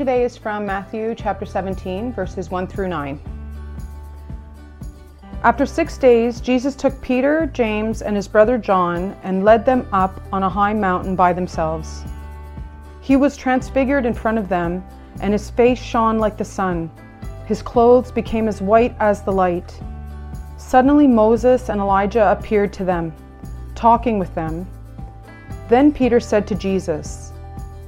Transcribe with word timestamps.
today 0.00 0.24
is 0.24 0.34
from 0.34 0.64
Matthew 0.64 1.14
chapter 1.14 1.44
17, 1.44 2.14
verses 2.14 2.50
1 2.50 2.66
through 2.68 2.88
9. 2.88 3.20
After 5.42 5.66
six 5.66 5.98
days, 5.98 6.40
Jesus 6.40 6.74
took 6.74 6.98
Peter, 7.02 7.50
James, 7.52 8.00
and 8.00 8.16
his 8.16 8.26
brother 8.26 8.56
John 8.56 9.14
and 9.24 9.44
led 9.44 9.66
them 9.66 9.86
up 9.92 10.22
on 10.32 10.42
a 10.42 10.48
high 10.48 10.72
mountain 10.72 11.16
by 11.16 11.34
themselves. 11.34 12.02
He 13.02 13.16
was 13.16 13.36
transfigured 13.36 14.06
in 14.06 14.14
front 14.14 14.38
of 14.38 14.48
them, 14.48 14.82
and 15.20 15.34
his 15.34 15.50
face 15.50 15.78
shone 15.78 16.18
like 16.18 16.38
the 16.38 16.46
sun. 16.46 16.90
His 17.44 17.60
clothes 17.60 18.10
became 18.10 18.48
as 18.48 18.62
white 18.62 18.96
as 19.00 19.20
the 19.20 19.32
light. 19.32 19.78
Suddenly, 20.56 21.08
Moses 21.08 21.68
and 21.68 21.78
Elijah 21.78 22.32
appeared 22.32 22.72
to 22.72 22.86
them, 22.86 23.12
talking 23.74 24.18
with 24.18 24.34
them. 24.34 24.66
Then 25.68 25.92
Peter 25.92 26.20
said 26.20 26.46
to 26.46 26.54
Jesus, 26.54 27.29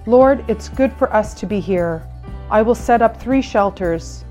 Lord, 0.07 0.45
it's 0.49 0.69
good 0.69 0.93
for 0.93 1.13
us 1.15 1.33
to 1.35 1.47
be 1.47 1.61
here. 1.61 2.03
I 2.51 2.61
will 2.61 2.75
set 2.75 3.03
up 3.03 3.21
three 3.21 3.41
shelters 3.41 4.25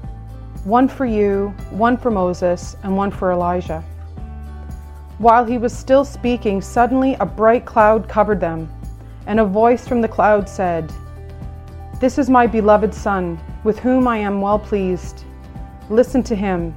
one 0.66 0.88
for 0.88 1.06
you, 1.06 1.56
one 1.72 1.98
for 1.98 2.12
Moses, 2.12 2.76
and 2.84 2.96
one 2.96 3.10
for 3.10 3.32
Elijah. 3.32 3.82
While 5.18 5.46
he 5.46 5.58
was 5.58 5.76
still 5.76 6.04
speaking, 6.06 6.62
suddenly 6.62 7.16
a 7.20 7.26
bright 7.26 7.66
cloud 7.66 8.08
covered 8.10 8.40
them, 8.40 8.70
and 9.26 9.40
a 9.40 9.46
voice 9.46 9.88
from 9.88 10.02
the 10.02 10.08
cloud 10.08 10.48
said, 10.48 10.92
This 12.00 12.20
is 12.20 12.30
my 12.30 12.46
beloved 12.46 12.94
Son, 12.94 13.40
with 13.64 13.80
whom 13.80 14.08
I 14.08 14.18
am 14.18 14.42
well 14.42 14.60
pleased. 14.60 15.24
Listen 15.90 16.22
to 16.24 16.36
him. 16.36 16.74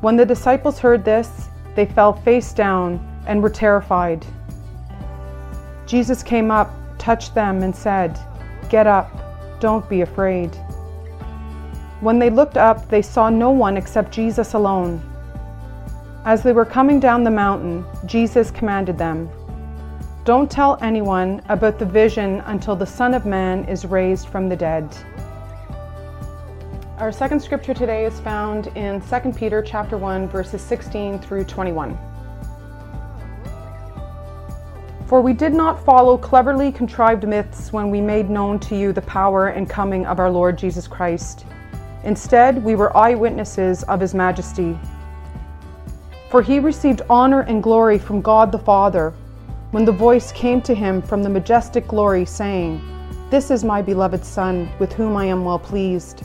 When 0.00 0.16
the 0.16 0.26
disciples 0.26 0.78
heard 0.78 1.04
this, 1.04 1.48
they 1.76 1.86
fell 1.86 2.14
face 2.14 2.52
down 2.52 2.98
and 3.26 3.42
were 3.42 3.50
terrified. 3.50 4.26
Jesus 5.86 6.22
came 6.22 6.50
up 6.50 6.70
touched 7.02 7.34
them 7.34 7.64
and 7.64 7.74
said, 7.74 8.16
Get 8.70 8.86
up, 8.86 9.10
don't 9.60 9.86
be 9.88 10.02
afraid. 10.02 10.54
When 12.00 12.20
they 12.20 12.30
looked 12.30 12.56
up, 12.56 12.88
they 12.88 13.02
saw 13.02 13.28
no 13.28 13.50
one 13.50 13.76
except 13.76 14.12
Jesus 14.12 14.54
alone. 14.54 15.02
As 16.24 16.44
they 16.44 16.52
were 16.52 16.64
coming 16.64 17.00
down 17.00 17.24
the 17.24 17.30
mountain, 17.30 17.84
Jesus 18.06 18.52
commanded 18.52 18.96
them, 18.96 19.28
Don't 20.24 20.48
tell 20.48 20.78
anyone 20.80 21.42
about 21.48 21.80
the 21.80 21.84
vision 21.84 22.40
until 22.46 22.76
the 22.76 22.86
Son 22.86 23.14
of 23.14 23.26
Man 23.26 23.64
is 23.64 23.84
raised 23.84 24.28
from 24.28 24.48
the 24.48 24.56
dead. 24.56 24.96
Our 26.98 27.10
second 27.10 27.40
scripture 27.40 27.74
today 27.74 28.04
is 28.04 28.20
found 28.20 28.68
in 28.76 29.00
2 29.00 29.32
Peter 29.32 29.60
chapter 29.60 29.98
1 29.98 30.28
verses 30.28 30.62
16 30.62 31.18
through 31.18 31.44
21. 31.46 31.98
For 35.12 35.20
we 35.20 35.34
did 35.34 35.52
not 35.52 35.84
follow 35.84 36.16
cleverly 36.16 36.72
contrived 36.72 37.28
myths 37.28 37.70
when 37.70 37.90
we 37.90 38.00
made 38.00 38.30
known 38.30 38.58
to 38.60 38.74
you 38.74 38.94
the 38.94 39.02
power 39.02 39.48
and 39.48 39.68
coming 39.68 40.06
of 40.06 40.18
our 40.18 40.30
Lord 40.30 40.56
Jesus 40.56 40.88
Christ. 40.88 41.44
Instead, 42.02 42.64
we 42.64 42.76
were 42.76 42.96
eyewitnesses 42.96 43.82
of 43.82 44.00
his 44.00 44.14
majesty. 44.14 44.74
For 46.30 46.40
he 46.40 46.58
received 46.58 47.02
honor 47.10 47.40
and 47.40 47.62
glory 47.62 47.98
from 47.98 48.22
God 48.22 48.50
the 48.50 48.58
Father 48.58 49.12
when 49.72 49.84
the 49.84 49.92
voice 49.92 50.32
came 50.32 50.62
to 50.62 50.74
him 50.74 51.02
from 51.02 51.22
the 51.22 51.28
majestic 51.28 51.86
glory, 51.86 52.24
saying, 52.24 52.80
This 53.28 53.50
is 53.50 53.64
my 53.64 53.82
beloved 53.82 54.24
Son, 54.24 54.66
with 54.78 54.94
whom 54.94 55.14
I 55.18 55.26
am 55.26 55.44
well 55.44 55.58
pleased. 55.58 56.22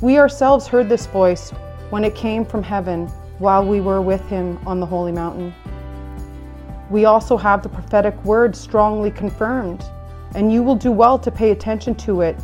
We 0.00 0.16
ourselves 0.16 0.66
heard 0.66 0.88
this 0.88 1.04
voice 1.04 1.50
when 1.90 2.02
it 2.02 2.14
came 2.14 2.46
from 2.46 2.62
heaven 2.62 3.08
while 3.40 3.62
we 3.62 3.82
were 3.82 4.00
with 4.00 4.26
him 4.28 4.58
on 4.66 4.80
the 4.80 4.86
holy 4.86 5.12
mountain. 5.12 5.52
We 6.90 7.06
also 7.06 7.36
have 7.36 7.62
the 7.62 7.68
prophetic 7.68 8.22
word 8.24 8.54
strongly 8.54 9.10
confirmed, 9.10 9.84
and 10.34 10.52
you 10.52 10.62
will 10.62 10.76
do 10.76 10.92
well 10.92 11.18
to 11.18 11.30
pay 11.30 11.50
attention 11.50 11.94
to 11.96 12.20
it 12.20 12.36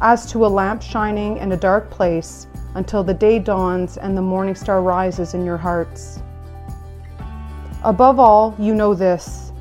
as 0.00 0.30
to 0.32 0.46
a 0.46 0.48
lamp 0.48 0.82
shining 0.82 1.38
in 1.38 1.52
a 1.52 1.56
dark 1.56 1.90
place 1.90 2.46
until 2.74 3.02
the 3.02 3.14
day 3.14 3.38
dawns 3.38 3.96
and 3.96 4.16
the 4.16 4.22
morning 4.22 4.54
star 4.54 4.82
rises 4.82 5.34
in 5.34 5.44
your 5.44 5.56
hearts. 5.56 6.22
Above 7.82 8.20
all, 8.20 8.54
you 8.58 8.74
know 8.74 8.94
this 8.94 9.52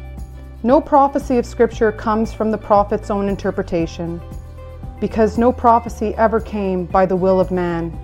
no 0.61 0.81
prophecy 0.81 1.38
of 1.38 1.46
Scripture 1.46 1.94
comes 1.94 2.34
from 2.34 2.51
the 2.51 2.57
prophet's 2.57 3.09
own 3.09 3.29
interpretation, 3.29 4.22
because 5.00 5.38
no 5.38 5.53
prophecy 5.53 6.13
ever 6.16 6.41
came 6.41 6.85
by 6.85 7.06
the 7.06 7.16
will 7.16 7.40
of 7.40 7.50
man. 7.50 7.97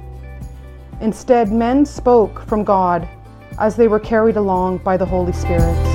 Instead, 1.02 1.52
men 1.52 1.86
spoke 1.86 2.40
from 2.48 2.64
God 2.64 3.10
as 3.60 3.76
they 3.76 3.90
were 3.90 4.00
carried 4.00 4.38
along 4.38 4.78
by 4.78 4.96
the 4.96 5.06
Holy 5.06 5.34
Spirit. 5.34 5.95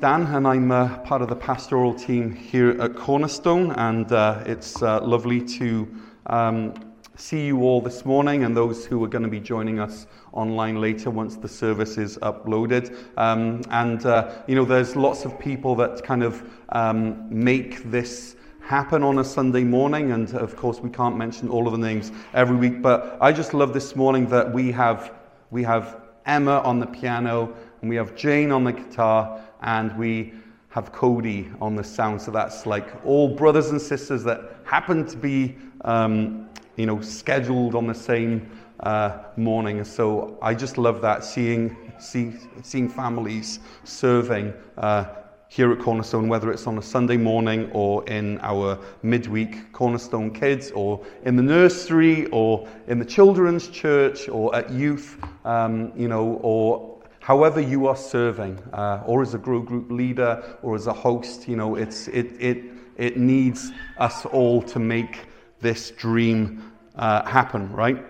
Dan, 0.00 0.26
and 0.26 0.46
I'm 0.46 0.70
uh, 0.70 0.98
part 0.98 1.22
of 1.22 1.28
the 1.28 1.34
pastoral 1.34 1.92
team 1.92 2.32
here 2.32 2.80
at 2.80 2.94
Cornerstone, 2.94 3.72
and 3.72 4.12
uh, 4.12 4.44
it's 4.46 4.80
uh, 4.80 5.00
lovely 5.00 5.40
to 5.58 5.92
um, 6.26 6.72
see 7.16 7.46
you 7.46 7.62
all 7.62 7.80
this 7.80 8.04
morning 8.04 8.44
and 8.44 8.56
those 8.56 8.86
who 8.86 9.02
are 9.02 9.08
going 9.08 9.24
to 9.24 9.28
be 9.28 9.40
joining 9.40 9.80
us 9.80 10.06
online 10.30 10.80
later 10.80 11.10
once 11.10 11.34
the 11.34 11.48
service 11.48 11.98
is 11.98 12.16
uploaded. 12.18 12.96
Um, 13.16 13.60
and, 13.70 14.06
uh, 14.06 14.40
you 14.46 14.54
know, 14.54 14.64
there's 14.64 14.94
lots 14.94 15.24
of 15.24 15.36
people 15.36 15.74
that 15.74 16.04
kind 16.04 16.22
of 16.22 16.48
um, 16.68 17.26
make 17.28 17.82
this 17.90 18.36
happen 18.60 19.02
on 19.02 19.18
a 19.18 19.24
Sunday 19.24 19.64
morning, 19.64 20.12
and 20.12 20.32
of 20.34 20.54
course, 20.54 20.78
we 20.78 20.90
can't 20.90 21.16
mention 21.16 21.48
all 21.48 21.66
of 21.66 21.72
the 21.72 21.78
names 21.78 22.12
every 22.34 22.56
week, 22.56 22.82
but 22.82 23.18
I 23.20 23.32
just 23.32 23.52
love 23.52 23.72
this 23.72 23.96
morning 23.96 24.28
that 24.28 24.52
we 24.52 24.70
have, 24.70 25.12
we 25.50 25.64
have 25.64 26.02
Emma 26.24 26.60
on 26.60 26.78
the 26.78 26.86
piano 26.86 27.52
and 27.80 27.88
we 27.88 27.96
have 27.96 28.14
Jane 28.14 28.52
on 28.52 28.62
the 28.62 28.72
guitar 28.72 29.42
and 29.62 29.96
we 29.98 30.32
have 30.70 30.92
Cody 30.92 31.48
on 31.60 31.74
the 31.74 31.84
sound. 31.84 32.20
So 32.20 32.30
that's 32.30 32.66
like 32.66 32.86
all 33.04 33.28
brothers 33.28 33.70
and 33.70 33.80
sisters 33.80 34.22
that 34.24 34.56
happen 34.64 35.06
to 35.06 35.16
be, 35.16 35.56
um, 35.82 36.48
you 36.76 36.86
know, 36.86 37.00
scheduled 37.00 37.74
on 37.74 37.86
the 37.86 37.94
same 37.94 38.50
uh, 38.80 39.18
morning. 39.36 39.82
So 39.84 40.38
I 40.42 40.54
just 40.54 40.78
love 40.78 41.00
that 41.02 41.24
seeing 41.24 41.76
see, 41.98 42.34
seeing 42.62 42.88
families 42.88 43.60
serving. 43.84 44.52
Uh, 44.76 45.06
here 45.50 45.72
at 45.72 45.78
Cornerstone, 45.78 46.28
whether 46.28 46.52
it's 46.52 46.66
on 46.66 46.76
a 46.76 46.82
Sunday 46.82 47.16
morning 47.16 47.70
or 47.72 48.06
in 48.06 48.38
our 48.42 48.78
midweek 49.02 49.72
Cornerstone 49.72 50.30
Kids, 50.30 50.70
or 50.72 51.04
in 51.24 51.36
the 51.36 51.42
nursery, 51.42 52.26
or 52.26 52.68
in 52.86 52.98
the 52.98 53.04
children's 53.04 53.68
church, 53.68 54.28
or 54.28 54.54
at 54.54 54.70
youth, 54.70 55.16
um, 55.46 55.90
you 55.96 56.06
know, 56.06 56.38
or 56.42 56.97
however 57.28 57.60
you 57.60 57.86
are 57.86 57.94
serving, 57.94 58.58
uh, 58.72 59.02
or 59.04 59.20
as 59.20 59.34
a 59.34 59.38
grow 59.38 59.60
group 59.60 59.90
leader, 59.90 60.42
or 60.62 60.74
as 60.74 60.86
a 60.86 60.92
host, 60.94 61.46
you 61.46 61.56
know, 61.56 61.74
it's, 61.74 62.08
it, 62.08 62.28
it, 62.40 62.64
it 62.96 63.18
needs 63.18 63.70
us 63.98 64.24
all 64.24 64.62
to 64.62 64.78
make 64.78 65.26
this 65.60 65.90
dream 65.90 66.72
uh, 66.96 67.22
happen, 67.28 67.70
right? 67.70 68.02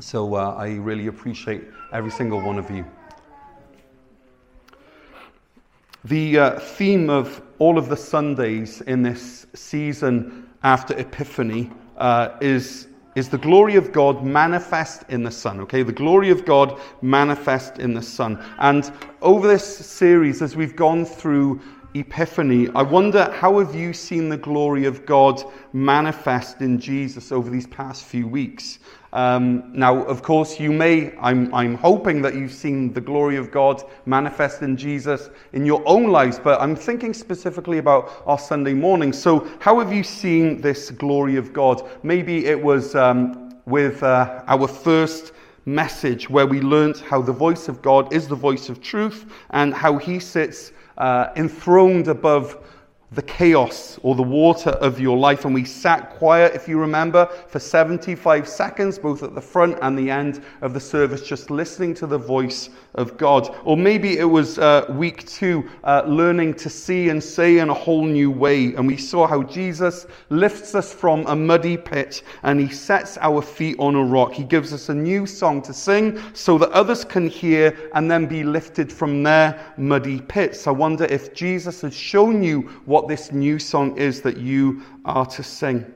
So 0.00 0.34
uh, 0.34 0.54
I 0.56 0.76
really 0.76 1.08
appreciate 1.08 1.64
every 1.92 2.10
single 2.10 2.40
one 2.40 2.58
of 2.58 2.70
you. 2.70 2.86
The 6.06 6.38
uh, 6.38 6.58
theme 6.58 7.10
of 7.10 7.42
all 7.58 7.76
of 7.76 7.90
the 7.90 7.98
Sundays 7.98 8.80
in 8.80 9.02
this 9.02 9.46
season 9.54 10.48
after 10.62 10.98
Epiphany 10.98 11.70
uh, 11.98 12.30
is 12.40 12.86
is 13.18 13.28
the 13.28 13.38
glory 13.38 13.74
of 13.74 13.92
God 13.92 14.24
manifest 14.24 15.02
in 15.08 15.24
the 15.24 15.30
Son. 15.30 15.60
Okay, 15.60 15.82
the 15.82 15.92
glory 15.92 16.30
of 16.30 16.44
God 16.44 16.80
manifest 17.02 17.78
in 17.78 17.92
the 17.92 18.02
Son. 18.02 18.42
And 18.58 18.90
over 19.20 19.48
this 19.48 19.64
series, 19.64 20.40
as 20.40 20.54
we've 20.54 20.76
gone 20.76 21.04
through 21.04 21.60
Epiphany, 21.94 22.68
I 22.74 22.82
wonder 22.82 23.30
how 23.32 23.58
have 23.58 23.74
you 23.74 23.92
seen 23.92 24.28
the 24.28 24.36
glory 24.36 24.84
of 24.84 25.04
God 25.04 25.42
manifest 25.72 26.60
in 26.60 26.78
Jesus 26.78 27.32
over 27.32 27.50
these 27.50 27.66
past 27.66 28.04
few 28.04 28.28
weeks? 28.28 28.78
Um, 29.12 29.72
now, 29.72 30.02
of 30.04 30.22
course, 30.22 30.60
you 30.60 30.70
may, 30.70 31.16
I'm, 31.18 31.52
I'm 31.54 31.76
hoping 31.76 32.20
that 32.22 32.34
you've 32.34 32.52
seen 32.52 32.92
the 32.92 33.00
glory 33.00 33.36
of 33.36 33.50
God 33.50 33.82
manifest 34.04 34.62
in 34.62 34.76
Jesus 34.76 35.30
in 35.52 35.64
your 35.64 35.82
own 35.86 36.08
lives, 36.08 36.38
but 36.38 36.60
I'm 36.60 36.76
thinking 36.76 37.14
specifically 37.14 37.78
about 37.78 38.22
our 38.26 38.38
Sunday 38.38 38.74
morning. 38.74 39.12
So, 39.12 39.48
how 39.60 39.78
have 39.78 39.92
you 39.92 40.02
seen 40.02 40.60
this 40.60 40.90
glory 40.90 41.36
of 41.36 41.52
God? 41.52 41.88
Maybe 42.02 42.46
it 42.46 42.60
was 42.60 42.94
um, 42.94 43.54
with 43.64 44.02
uh, 44.02 44.42
our 44.46 44.68
first 44.68 45.32
message 45.64 46.28
where 46.28 46.46
we 46.46 46.60
learnt 46.60 47.00
how 47.00 47.22
the 47.22 47.32
voice 47.32 47.68
of 47.68 47.82
God 47.82 48.12
is 48.12 48.28
the 48.28 48.34
voice 48.34 48.68
of 48.68 48.80
truth 48.80 49.26
and 49.50 49.74
how 49.74 49.98
he 49.98 50.18
sits 50.18 50.72
uh, 50.96 51.28
enthroned 51.36 52.08
above 52.08 52.58
the 53.12 53.22
chaos 53.22 53.98
or 54.02 54.14
the 54.14 54.22
water 54.22 54.70
of 54.70 55.00
your 55.00 55.16
life. 55.16 55.44
And 55.44 55.54
we 55.54 55.64
sat 55.64 56.10
quiet, 56.10 56.54
if 56.54 56.68
you 56.68 56.78
remember, 56.78 57.26
for 57.46 57.58
75 57.58 58.46
seconds, 58.46 58.98
both 58.98 59.22
at 59.22 59.34
the 59.34 59.40
front 59.40 59.78
and 59.80 59.98
the 59.98 60.10
end 60.10 60.42
of 60.60 60.74
the 60.74 60.80
service, 60.80 61.22
just 61.22 61.50
listening 61.50 61.94
to 61.94 62.06
the 62.06 62.18
voice 62.18 62.68
of 62.94 63.16
God. 63.16 63.54
Or 63.64 63.76
maybe 63.76 64.18
it 64.18 64.24
was 64.24 64.58
uh, 64.58 64.84
week 64.90 65.26
two, 65.26 65.68
uh, 65.84 66.02
learning 66.06 66.54
to 66.54 66.68
see 66.68 67.08
and 67.08 67.22
say 67.22 67.58
in 67.58 67.70
a 67.70 67.74
whole 67.74 68.04
new 68.04 68.30
way. 68.30 68.74
And 68.74 68.86
we 68.86 68.96
saw 68.96 69.26
how 69.26 69.42
Jesus 69.42 70.06
lifts 70.28 70.74
us 70.74 70.92
from 70.92 71.24
a 71.26 71.36
muddy 71.36 71.76
pit 71.76 72.22
and 72.42 72.60
he 72.60 72.68
sets 72.68 73.16
our 73.18 73.40
feet 73.40 73.76
on 73.78 73.94
a 73.94 74.04
rock. 74.04 74.32
He 74.32 74.44
gives 74.44 74.72
us 74.72 74.88
a 74.88 74.94
new 74.94 75.26
song 75.26 75.62
to 75.62 75.72
sing 75.72 76.20
so 76.34 76.58
that 76.58 76.70
others 76.70 77.04
can 77.04 77.28
hear 77.28 77.90
and 77.94 78.10
then 78.10 78.26
be 78.26 78.42
lifted 78.42 78.92
from 78.92 79.22
their 79.22 79.58
muddy 79.76 80.20
pits. 80.20 80.66
I 80.66 80.72
wonder 80.72 81.04
if 81.04 81.32
Jesus 81.32 81.80
has 81.82 81.94
shown 81.94 82.42
you 82.42 82.62
what 82.84 82.97
what 82.98 83.06
this 83.06 83.30
new 83.30 83.60
song 83.60 83.96
is 83.96 84.22
that 84.22 84.38
you 84.38 84.82
are 85.04 85.24
to 85.24 85.40
sing. 85.40 85.86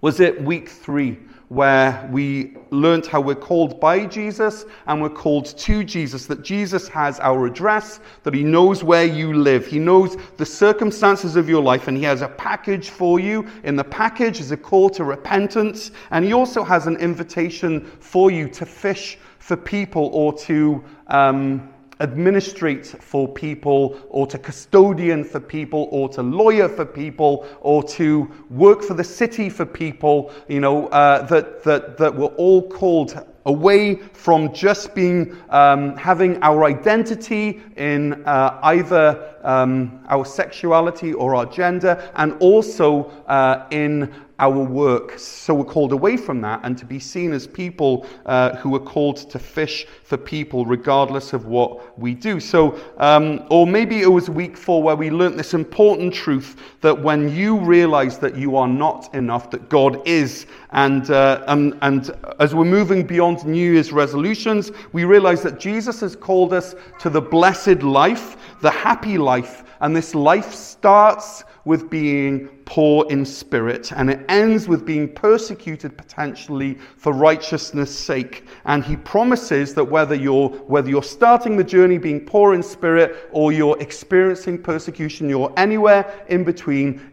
Was 0.00 0.20
it 0.20 0.40
week 0.40 0.68
three 0.68 1.18
where 1.48 2.08
we 2.12 2.56
learned 2.70 3.04
how 3.04 3.20
we're 3.20 3.34
called 3.34 3.80
by 3.80 4.06
Jesus 4.06 4.64
and 4.86 5.02
we're 5.02 5.08
called 5.08 5.46
to 5.46 5.82
Jesus, 5.82 6.26
that 6.26 6.44
Jesus 6.44 6.86
has 6.86 7.18
our 7.18 7.46
address, 7.46 7.98
that 8.22 8.32
He 8.32 8.44
knows 8.44 8.84
where 8.84 9.04
you 9.04 9.34
live, 9.34 9.66
He 9.66 9.80
knows 9.80 10.16
the 10.36 10.46
circumstances 10.46 11.34
of 11.34 11.48
your 11.48 11.60
life, 11.64 11.88
and 11.88 11.96
He 11.96 12.04
has 12.04 12.22
a 12.22 12.28
package 12.28 12.90
for 12.90 13.18
you. 13.18 13.44
In 13.64 13.74
the 13.74 13.82
package 13.82 14.38
is 14.38 14.52
a 14.52 14.56
call 14.56 14.88
to 14.90 15.02
repentance, 15.02 15.90
and 16.12 16.24
He 16.24 16.32
also 16.32 16.62
has 16.62 16.86
an 16.86 16.96
invitation 16.98 17.84
for 17.98 18.30
you 18.30 18.48
to 18.50 18.64
fish 18.64 19.18
for 19.40 19.56
people 19.56 20.10
or 20.12 20.32
to. 20.34 20.84
Um, 21.08 21.73
administrate 22.00 22.86
for 22.86 23.28
people 23.28 24.00
or 24.08 24.26
to 24.26 24.38
custodian 24.38 25.24
for 25.24 25.40
people 25.40 25.88
or 25.90 26.08
to 26.08 26.22
lawyer 26.22 26.68
for 26.68 26.84
people 26.84 27.46
or 27.60 27.82
to 27.82 28.30
work 28.50 28.82
for 28.82 28.94
the 28.94 29.04
city 29.04 29.48
for 29.48 29.64
people 29.64 30.32
you 30.48 30.60
know 30.60 30.88
uh, 30.88 31.22
that, 31.26 31.62
that, 31.62 31.96
that 31.96 32.14
we're 32.14 32.26
all 32.26 32.68
called 32.68 33.24
away 33.46 33.96
from 34.12 34.52
just 34.52 34.94
being 34.94 35.36
um, 35.50 35.96
having 35.96 36.42
our 36.42 36.64
identity 36.64 37.60
in 37.76 38.24
uh, 38.24 38.58
either 38.62 39.34
um, 39.42 40.02
our 40.08 40.24
sexuality 40.24 41.12
or 41.12 41.34
our 41.34 41.46
gender 41.46 42.10
and 42.16 42.32
also 42.40 43.04
uh, 43.26 43.66
in 43.70 44.12
our 44.38 44.64
work. 44.64 45.18
So 45.18 45.54
we're 45.54 45.64
called 45.64 45.92
away 45.92 46.16
from 46.16 46.40
that 46.40 46.60
and 46.64 46.76
to 46.78 46.84
be 46.84 46.98
seen 46.98 47.32
as 47.32 47.46
people 47.46 48.06
uh, 48.26 48.56
who 48.56 48.74
are 48.74 48.80
called 48.80 49.30
to 49.30 49.38
fish 49.38 49.86
for 50.02 50.16
people 50.16 50.66
regardless 50.66 51.32
of 51.32 51.46
what 51.46 51.98
we 51.98 52.14
do. 52.14 52.40
So, 52.40 52.80
um, 52.98 53.46
or 53.50 53.66
maybe 53.66 54.02
it 54.02 54.08
was 54.08 54.28
week 54.28 54.56
four 54.56 54.82
where 54.82 54.96
we 54.96 55.10
learnt 55.10 55.36
this 55.36 55.54
important 55.54 56.12
truth 56.12 56.56
that 56.80 57.00
when 57.00 57.34
you 57.34 57.58
realize 57.58 58.18
that 58.18 58.36
you 58.36 58.56
are 58.56 58.68
not 58.68 59.14
enough, 59.14 59.50
that 59.50 59.68
God 59.68 60.06
is. 60.06 60.46
And, 60.70 61.10
uh, 61.10 61.44
and, 61.46 61.78
and 61.82 62.10
as 62.40 62.54
we're 62.54 62.64
moving 62.64 63.06
beyond 63.06 63.44
New 63.44 63.72
Year's 63.72 63.92
resolutions, 63.92 64.72
we 64.92 65.04
realize 65.04 65.42
that 65.42 65.60
Jesus 65.60 66.00
has 66.00 66.16
called 66.16 66.52
us 66.52 66.74
to 66.98 67.08
the 67.08 67.22
blessed 67.22 67.82
life, 67.82 68.36
the 68.60 68.70
happy 68.70 69.16
life. 69.16 69.62
And 69.80 69.94
this 69.94 70.14
life 70.14 70.52
starts 70.52 71.44
with 71.64 71.88
being 71.88 72.48
poor 72.66 73.06
in 73.10 73.24
spirit, 73.24 73.92
and 73.92 74.10
it 74.10 74.24
ends 74.28 74.68
with 74.68 74.84
being 74.84 75.12
persecuted 75.12 75.96
potentially 75.96 76.74
for 76.96 77.12
righteousness' 77.12 77.96
sake. 77.96 78.46
And 78.64 78.84
he 78.84 78.96
promises 78.96 79.74
that 79.74 79.84
whether 79.84 80.14
you're, 80.14 80.48
whether 80.48 80.90
you're 80.90 81.02
starting 81.02 81.56
the 81.56 81.64
journey 81.64 81.98
being 81.98 82.24
poor 82.24 82.54
in 82.54 82.62
spirit 82.62 83.28
or 83.32 83.52
you're 83.52 83.80
experiencing 83.80 84.62
persecution, 84.62 85.28
you're 85.28 85.52
anywhere 85.56 86.24
in 86.28 86.44
between. 86.44 87.12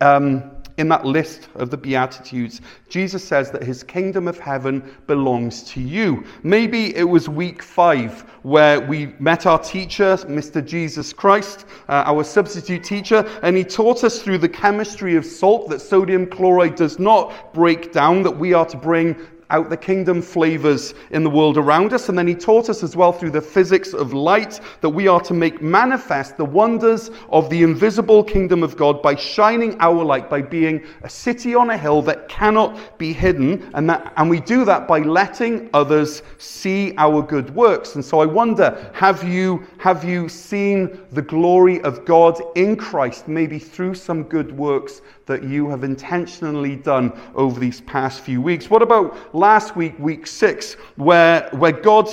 Um, 0.00 0.59
in 0.80 0.88
that 0.88 1.04
list 1.04 1.48
of 1.54 1.70
the 1.70 1.76
Beatitudes, 1.76 2.62
Jesus 2.88 3.22
says 3.22 3.50
that 3.50 3.62
his 3.62 3.82
kingdom 3.84 4.26
of 4.26 4.38
heaven 4.38 4.82
belongs 5.06 5.62
to 5.64 5.80
you. 5.80 6.24
Maybe 6.42 6.96
it 6.96 7.04
was 7.04 7.28
week 7.28 7.62
five 7.62 8.22
where 8.42 8.80
we 8.80 9.14
met 9.18 9.44
our 9.44 9.58
teacher, 9.58 10.16
Mr. 10.26 10.66
Jesus 10.66 11.12
Christ, 11.12 11.66
uh, 11.88 12.04
our 12.06 12.24
substitute 12.24 12.82
teacher, 12.82 13.28
and 13.42 13.56
he 13.56 13.62
taught 13.62 14.02
us 14.02 14.22
through 14.22 14.38
the 14.38 14.48
chemistry 14.48 15.16
of 15.16 15.26
salt 15.26 15.68
that 15.68 15.80
sodium 15.80 16.26
chloride 16.26 16.76
does 16.76 16.98
not 16.98 17.52
break 17.52 17.92
down, 17.92 18.22
that 18.22 18.38
we 18.38 18.54
are 18.54 18.66
to 18.66 18.78
bring 18.78 19.14
out 19.50 19.70
the 19.70 19.76
kingdom 19.76 20.22
flavors 20.22 20.94
in 21.10 21.22
the 21.24 21.30
world 21.30 21.58
around 21.58 21.92
us. 21.92 22.08
And 22.08 22.18
then 22.18 22.26
he 22.26 22.34
taught 22.34 22.68
us 22.68 22.82
as 22.82 22.96
well 22.96 23.12
through 23.12 23.30
the 23.30 23.40
physics 23.40 23.92
of 23.92 24.12
light 24.12 24.60
that 24.80 24.88
we 24.88 25.08
are 25.08 25.20
to 25.20 25.34
make 25.34 25.60
manifest 25.60 26.36
the 26.36 26.44
wonders 26.44 27.10
of 27.28 27.50
the 27.50 27.62
invisible 27.62 28.24
kingdom 28.24 28.62
of 28.62 28.76
God 28.76 29.02
by 29.02 29.14
shining 29.14 29.76
our 29.80 30.02
light, 30.04 30.30
by 30.30 30.42
being 30.42 30.84
a 31.02 31.08
city 31.08 31.54
on 31.54 31.70
a 31.70 31.76
hill 31.76 32.02
that 32.02 32.28
cannot 32.28 32.98
be 32.98 33.12
hidden. 33.12 33.70
And, 33.74 33.88
that, 33.90 34.12
and 34.16 34.30
we 34.30 34.40
do 34.40 34.64
that 34.64 34.88
by 34.88 35.00
letting 35.00 35.70
others 35.74 36.22
see 36.38 36.94
our 36.96 37.22
good 37.22 37.54
works. 37.54 37.94
And 37.94 38.04
so 38.04 38.20
I 38.20 38.26
wonder 38.26 38.90
have 38.94 39.24
you, 39.24 39.66
have 39.78 40.04
you 40.04 40.28
seen 40.28 41.00
the 41.12 41.22
glory 41.22 41.80
of 41.82 42.04
God 42.04 42.40
in 42.54 42.76
Christ, 42.76 43.28
maybe 43.28 43.58
through 43.58 43.94
some 43.94 44.24
good 44.24 44.56
works 44.56 45.02
that 45.26 45.44
you 45.44 45.68
have 45.68 45.84
intentionally 45.84 46.76
done 46.76 47.12
over 47.34 47.60
these 47.60 47.80
past 47.82 48.20
few 48.20 48.40
weeks? 48.40 48.70
What 48.70 48.82
about 48.82 49.34
last 49.34 49.76
week, 49.76 49.98
week 49.98 50.26
six, 50.26 50.74
where, 50.96 51.48
where 51.52 51.72
God 51.72 52.08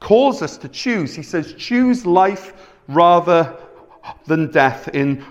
calls 0.00 0.42
us 0.42 0.56
to 0.58 0.68
choose? 0.68 1.14
He 1.14 1.22
says, 1.22 1.54
choose 1.54 2.04
life 2.06 2.52
rather 2.88 3.56
than 4.26 4.50
death 4.50 4.88
in 4.88 5.24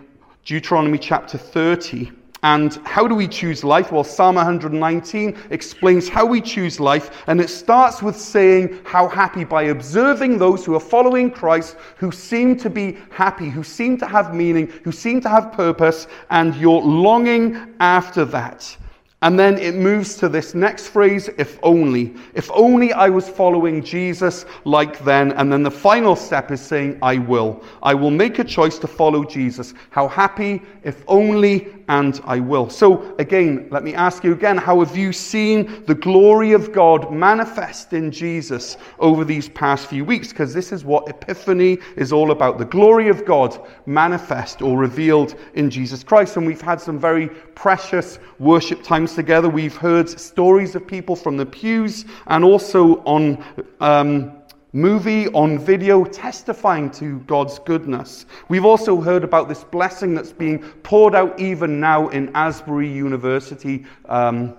Deuteronomy 0.45 0.97
chapter 0.97 1.37
30. 1.37 2.11
And 2.47 2.75
how 2.85 3.09
do 3.09 3.13
we 3.13 3.27
choose 3.27 3.65
life? 3.65 3.91
Well, 3.91 4.05
Psalm 4.05 4.35
119 4.35 5.37
explains 5.49 6.07
how 6.07 6.25
we 6.25 6.39
choose 6.39 6.79
life, 6.79 7.23
and 7.27 7.41
it 7.41 7.49
starts 7.49 8.01
with 8.01 8.17
saying 8.17 8.79
how 8.85 9.09
happy 9.09 9.43
by 9.43 9.63
observing 9.63 10.37
those 10.37 10.63
who 10.63 10.73
are 10.73 10.79
following 10.79 11.29
Christ, 11.29 11.75
who 11.97 12.09
seem 12.09 12.55
to 12.59 12.69
be 12.69 12.99
happy, 13.09 13.49
who 13.49 13.63
seem 13.63 13.97
to 13.97 14.07
have 14.07 14.33
meaning, 14.33 14.67
who 14.85 14.93
seem 14.93 15.19
to 15.21 15.29
have 15.29 15.51
purpose, 15.51 16.07
and 16.29 16.55
you're 16.55 16.79
longing 16.79 17.75
after 17.81 18.23
that. 18.23 18.77
And 19.23 19.39
then 19.39 19.57
it 19.57 19.73
moves 19.73 20.15
to 20.17 20.29
this 20.29 20.53
next 20.53 20.89
phrase, 20.89 21.27
if 21.39 21.57
only. 21.63 22.13
If 22.35 22.51
only 22.53 22.93
I 22.93 23.09
was 23.09 23.27
following 23.27 23.83
Jesus 23.83 24.45
like 24.63 25.03
then. 25.03 25.31
And 25.31 25.51
then 25.51 25.63
the 25.63 25.71
final 25.71 26.15
step 26.15 26.51
is 26.51 26.61
saying, 26.61 26.99
I 27.01 27.17
will. 27.17 27.63
I 27.81 27.95
will 27.95 28.11
make 28.11 28.37
a 28.37 28.43
choice 28.43 28.77
to 28.77 28.87
follow 28.87 29.23
Jesus. 29.23 29.73
How 29.89 30.07
happy, 30.07 30.61
if 30.83 31.03
only, 31.07 31.67
and 31.89 32.21
I 32.25 32.39
will. 32.39 32.69
So 32.69 33.15
again, 33.17 33.67
let 33.71 33.83
me 33.83 33.95
ask 33.95 34.23
you 34.23 34.33
again, 34.33 34.57
how 34.57 34.83
have 34.83 34.95
you 34.95 35.11
seen 35.13 35.83
the 35.85 35.95
glory 35.95 36.51
of 36.51 36.71
God 36.71 37.11
manifest 37.11 37.93
in 37.93 38.11
Jesus 38.11 38.77
over 38.99 39.23
these 39.23 39.49
past 39.49 39.87
few 39.87 40.05
weeks? 40.05 40.29
Because 40.29 40.53
this 40.53 40.71
is 40.71 40.85
what 40.85 41.07
Epiphany 41.07 41.79
is 41.95 42.13
all 42.13 42.31
about. 42.31 42.59
The 42.59 42.65
glory 42.65 43.07
of 43.09 43.25
God 43.25 43.65
manifest 43.85 44.61
or 44.61 44.77
revealed 44.77 45.35
in 45.55 45.71
Jesus 45.71 46.03
Christ. 46.03 46.37
And 46.37 46.45
we've 46.45 46.61
had 46.61 46.81
some 46.81 46.99
very 46.99 47.29
precious 47.29 48.19
worship 48.37 48.83
times 48.83 49.06
together. 49.15 49.49
We've 49.49 49.75
heard 49.75 50.09
stories 50.09 50.75
of 50.75 50.85
people 50.85 51.15
from 51.15 51.37
the 51.37 51.45
pews 51.45 52.05
and 52.27 52.43
also 52.43 53.03
on 53.03 53.43
um, 53.79 54.31
movie, 54.73 55.27
on 55.29 55.59
video, 55.59 56.05
testifying 56.05 56.91
to 56.91 57.19
God's 57.21 57.59
goodness. 57.59 58.25
We've 58.49 58.65
also 58.65 59.01
heard 59.01 59.23
about 59.23 59.49
this 59.49 59.63
blessing 59.63 60.13
that's 60.13 60.33
being 60.33 60.59
poured 60.83 61.15
out 61.15 61.39
even 61.39 61.79
now 61.79 62.09
in 62.09 62.29
Asbury 62.35 62.91
University. 62.91 63.85
Um, 64.05 64.55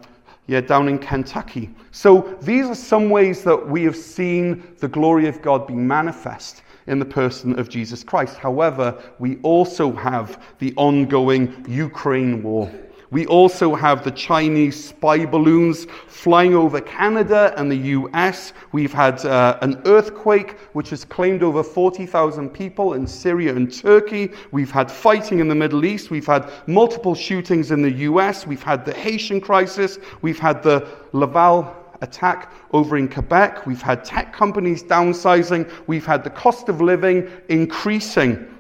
yeah, 0.49 0.63
down 0.63 0.89
in 0.89 0.99
Kentucky. 0.99 1.69
So 1.93 2.23
these 2.41 2.67
are 2.67 2.75
some 2.75 3.11
ways 3.11 3.45
that 3.45 3.69
we 3.69 3.85
have 3.85 3.97
seen 3.97 4.75
the 4.79 4.89
glory 4.89 5.29
of 5.29 5.43
God 5.43 5.67
being 5.67 5.87
manifest 5.87 6.63
in 6.87 6.99
the 6.99 7.05
person 7.05 7.59
of 7.59 7.69
Jesus 7.69 8.03
Christ. 8.03 8.39
However, 8.39 8.99
we 9.19 9.37
also 9.43 9.93
have 9.93 10.43
the 10.59 10.73
ongoing 10.77 11.67
Ukraine 11.69 12.43
war. 12.43 12.73
We 13.11 13.27
also 13.27 13.75
have 13.75 14.05
the 14.05 14.11
Chinese 14.11 14.89
spy 14.89 15.25
balloons 15.25 15.87
flying 16.09 16.55
over 16.55 16.81
Canada 16.81 17.55
and 17.57 17.71
the 17.71 17.77
US. 17.77 18.53
We've 18.73 18.93
had 18.93 19.25
uh, 19.25 19.59
an 19.63 19.81
earthquake 19.87 20.59
which 20.75 20.91
has 20.91 21.05
claimed 21.05 21.43
over 21.43 21.63
40,000 21.63 22.51
people 22.51 22.95
in 22.95 23.07
Syria 23.07 23.57
and 23.57 23.73
Turkey. 23.73 24.31
We've 24.53 24.71
had 24.71 24.91
fighting 24.91 25.39
in 25.39 25.49
the 25.49 25.55
Middle 25.55 25.87
East. 25.87 26.11
We've 26.11 26.27
had 26.27 26.51
multiple 26.67 27.15
shootings 27.15 27.71
in 27.71 27.81
the 27.81 27.93
US. 27.93 28.47
We've 28.47 28.63
had 28.63 28.85
the 28.85 28.93
Haitian 28.93 29.41
crisis. 29.41 29.99
We've 30.21 30.39
had 30.39 30.63
the 30.63 30.87
Laval 31.13 31.75
attack 32.03 32.53
over 32.73 32.97
in 32.99 33.09
Quebec. 33.09 33.67
We've 33.67 33.83
had 33.83 34.05
tech 34.05 34.33
companies 34.33 34.83
downsizing. 34.83 35.71
We've 35.87 36.07
had 36.07 36.25
the 36.25 36.31
cost 36.31 36.69
of 36.69 36.83
living 36.83 37.31
increasing. 37.49 38.55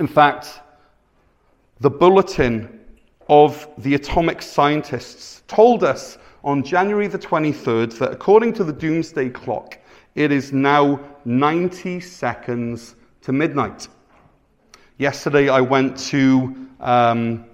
In 0.00 0.08
fact, 0.08 0.60
the 1.80 1.90
bulletin 1.90 2.80
of 3.28 3.68
the 3.78 3.94
atomic 3.94 4.42
scientists 4.42 5.42
told 5.48 5.84
us 5.84 6.18
on 6.44 6.62
January 6.62 7.06
the 7.06 7.18
23rd 7.18 7.98
that 7.98 8.12
according 8.12 8.52
to 8.54 8.64
the 8.64 8.72
doomsday 8.72 9.28
clock, 9.28 9.78
it 10.14 10.32
is 10.32 10.52
now 10.52 11.00
90 11.24 12.00
seconds 12.00 12.96
to 13.22 13.32
midnight. 13.32 13.88
Yesterday, 14.98 15.48
I 15.48 15.60
went 15.60 15.96
to 15.98 16.68
um, 16.80 17.44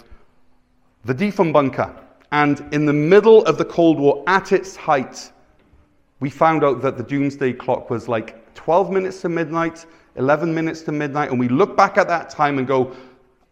the 1.05 1.15
Diefenbunker, 1.15 1.95
and 2.33 2.67
in 2.73 2.85
the 2.85 2.93
middle 2.93 3.45
of 3.45 3.59
the 3.59 3.65
Cold 3.65 3.99
War, 3.99 4.25
at 4.27 4.53
its 4.53 4.77
height, 4.77 5.31
we 6.21 6.31
found 6.31 6.65
out 6.65 6.83
that 6.83 6.97
the 6.97 7.05
doomsday 7.05 7.53
clock 7.53 7.91
was 7.91 8.09
like 8.09 8.55
12 8.55 8.91
minutes 8.91 9.21
to 9.23 9.29
midnight, 9.29 9.87
11 10.17 10.53
minutes 10.53 10.83
to 10.83 10.93
midnight, 10.93 11.31
and 11.31 11.39
we 11.39 11.49
look 11.49 11.77
back 11.77 11.97
at 11.97 12.09
that 12.09 12.29
time 12.29 12.59
and 12.59 12.67
go, 12.67 12.95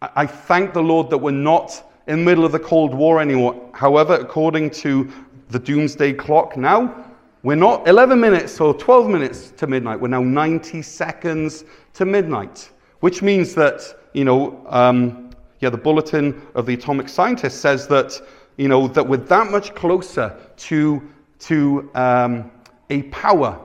I 0.01 0.27
thank 0.27 0.73
the 0.73 0.83
Lord 0.83 1.09
that 1.09 1.17
we're 1.17 1.31
not 1.31 1.86
in 2.07 2.19
the 2.19 2.25
middle 2.25 2.45
of 2.45 2.51
the 2.51 2.59
Cold 2.59 2.93
War 2.93 3.21
anymore. 3.21 3.69
However, 3.73 4.15
according 4.15 4.71
to 4.71 5.11
the 5.49 5.59
doomsday 5.59 6.13
clock 6.13 6.57
now, 6.57 7.05
we're 7.43 7.55
not 7.55 7.87
11 7.87 8.19
minutes 8.19 8.59
or 8.59 8.73
12 8.73 9.09
minutes 9.09 9.51
to 9.51 9.67
midnight. 9.67 9.99
We're 9.99 10.07
now 10.07 10.23
90 10.23 10.81
seconds 10.81 11.65
to 11.93 12.05
midnight, 12.05 12.69
which 13.01 13.21
means 13.21 13.53
that, 13.55 13.81
you 14.13 14.25
know, 14.25 14.65
um, 14.69 15.29
yeah, 15.59 15.69
the 15.69 15.77
Bulletin 15.77 16.41
of 16.55 16.65
the 16.65 16.73
Atomic 16.73 17.09
Scientist 17.09 17.61
says 17.61 17.87
that, 17.87 18.19
you 18.57 18.67
know, 18.67 18.87
that 18.87 19.07
we're 19.07 19.17
that 19.17 19.51
much 19.51 19.75
closer 19.75 20.35
to, 20.57 21.01
to 21.39 21.89
um, 21.93 22.51
a 22.89 23.03
power, 23.03 23.59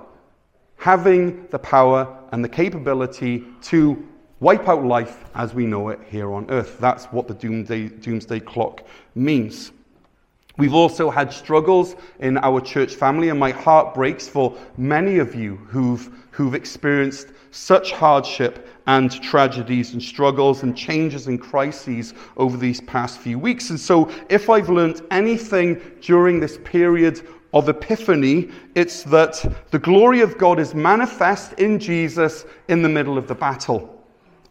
having 0.76 1.46
the 1.48 1.58
power 1.58 2.18
and 2.32 2.44
the 2.44 2.48
capability 2.48 3.44
to 3.62 4.06
wipe 4.42 4.68
out 4.68 4.84
life 4.84 5.24
as 5.36 5.54
we 5.54 5.64
know 5.64 5.88
it 5.88 6.00
here 6.10 6.34
on 6.34 6.50
earth. 6.50 6.76
That's 6.80 7.04
what 7.06 7.28
the 7.28 7.34
doomsday, 7.34 7.88
doomsday 7.88 8.40
clock 8.40 8.82
means. 9.14 9.70
We've 10.58 10.74
also 10.74 11.10
had 11.10 11.32
struggles 11.32 11.94
in 12.18 12.36
our 12.38 12.60
church 12.60 12.96
family, 12.96 13.28
and 13.28 13.38
my 13.38 13.52
heart 13.52 13.94
breaks 13.94 14.28
for 14.28 14.58
many 14.76 15.18
of 15.18 15.36
you 15.36 15.56
who've, 15.68 16.12
who've 16.32 16.56
experienced 16.56 17.28
such 17.52 17.92
hardship 17.92 18.68
and 18.88 19.12
tragedies 19.22 19.92
and 19.92 20.02
struggles 20.02 20.64
and 20.64 20.76
changes 20.76 21.28
and 21.28 21.40
crises 21.40 22.12
over 22.36 22.56
these 22.56 22.80
past 22.80 23.20
few 23.20 23.38
weeks. 23.38 23.70
And 23.70 23.78
so, 23.78 24.10
if 24.28 24.50
I've 24.50 24.68
learned 24.68 25.02
anything 25.12 25.80
during 26.00 26.40
this 26.40 26.58
period 26.64 27.26
of 27.54 27.68
Epiphany, 27.68 28.50
it's 28.74 29.04
that 29.04 29.46
the 29.70 29.78
glory 29.78 30.20
of 30.20 30.36
God 30.36 30.58
is 30.58 30.74
manifest 30.74 31.52
in 31.54 31.78
Jesus 31.78 32.44
in 32.68 32.82
the 32.82 32.88
middle 32.88 33.16
of 33.16 33.28
the 33.28 33.36
battle. 33.36 34.01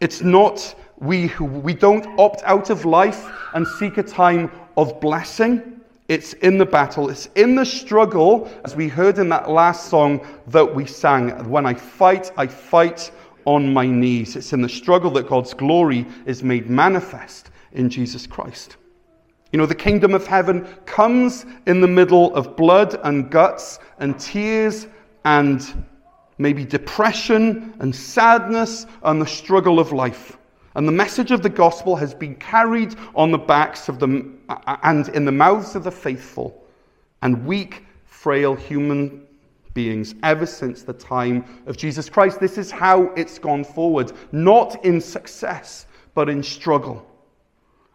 It's 0.01 0.22
not, 0.22 0.75
we, 0.98 1.27
who 1.27 1.46
we 1.46 1.75
don't 1.75 2.20
opt 2.20 2.41
out 2.43 2.72
of 2.72 2.86
life 2.86 3.31
and 3.53 3.67
seek 3.67 4.00
a 4.00 4.03
time 4.03 4.51
of 4.75 5.00
blessing. 5.00 5.79
It's 6.08 6.34
in 6.34 6.58
the 6.58 6.65
battle, 6.65 7.10
it's 7.10 7.27
in 7.36 7.55
the 7.55 7.65
struggle, 7.65 8.51
as 8.65 8.75
we 8.75 8.89
heard 8.89 9.20
in 9.20 9.29
that 9.29 9.50
last 9.50 9.89
song 9.89 10.25
that 10.48 10.75
we 10.75 10.86
sang. 10.86 11.48
When 11.50 11.67
I 11.67 11.75
fight, 11.75 12.31
I 12.36 12.48
fight 12.48 13.12
on 13.46 13.72
my 13.72 13.86
knees. 13.86 14.36
It's 14.36 14.53
in 14.53 14.62
the 14.62 14.70
struggle 14.70 15.12
that 15.12 15.29
God's 15.29 15.53
glory 15.53 16.08
is 16.25 16.43
made 16.43 16.70
manifest 16.70 17.51
in 17.72 17.88
Jesus 17.88 18.25
Christ. 18.25 18.77
You 19.51 19.60
know, 19.60 19.65
the 19.67 19.75
kingdom 19.75 20.13
of 20.15 20.25
heaven 20.25 20.65
comes 20.86 21.46
in 21.67 21.79
the 21.79 21.88
middle 21.88 22.34
of 22.36 22.55
blood 22.55 23.00
and 23.03 23.29
guts 23.29 23.79
and 24.00 24.20
tears 24.20 24.88
and 25.25 25.86
maybe 26.41 26.65
depression 26.65 27.74
and 27.79 27.95
sadness 27.95 28.88
and 29.03 29.21
the 29.21 29.27
struggle 29.27 29.79
of 29.79 29.91
life. 29.91 30.38
And 30.75 30.88
the 30.88 30.91
message 30.91 31.31
of 31.31 31.43
the 31.43 31.50
gospel 31.50 31.95
has 31.98 32.13
been 32.13 32.36
carried 32.36 32.95
on 33.13 33.31
the 33.31 33.38
backs 33.38 33.89
of 33.89 34.00
the 34.00 34.31
and 34.83 35.10
in 35.10 35.25
the 35.25 35.31
mouths 35.31 35.75
of 35.75 35.83
the 35.83 35.91
faithful 35.91 36.65
and 37.21 37.45
weak, 37.45 37.86
frail 38.05 38.55
human 38.55 39.27
beings 39.74 40.15
ever 40.24 40.45
since 40.45 40.83
the 40.83 40.93
time 40.93 41.45
of 41.67 41.77
Jesus 41.77 42.10
Christ. 42.10 42.39
This 42.39 42.57
is 42.57 42.71
how 42.71 43.12
it's 43.15 43.38
gone 43.38 43.63
forward, 43.63 44.12
not 44.31 44.83
in 44.83 45.01
success, 45.01 45.86
but 46.13 46.29
in 46.29 46.41
struggle. 46.41 47.05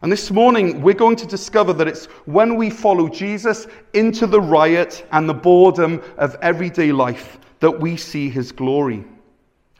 And 0.02 0.12
this 0.12 0.30
morning, 0.30 0.82
we're 0.82 0.94
going 0.94 1.16
to 1.16 1.26
discover 1.26 1.72
that 1.72 1.88
it's 1.88 2.06
when 2.26 2.56
we 2.56 2.68
follow 2.68 3.08
Jesus 3.08 3.66
into 3.94 4.26
the 4.26 4.40
riot 4.40 5.06
and 5.12 5.26
the 5.26 5.34
boredom 5.34 6.02
of 6.18 6.36
everyday 6.42 6.92
life 6.92 7.38
that 7.66 7.80
we 7.80 7.96
see 7.96 8.30
his 8.30 8.52
glory. 8.52 9.04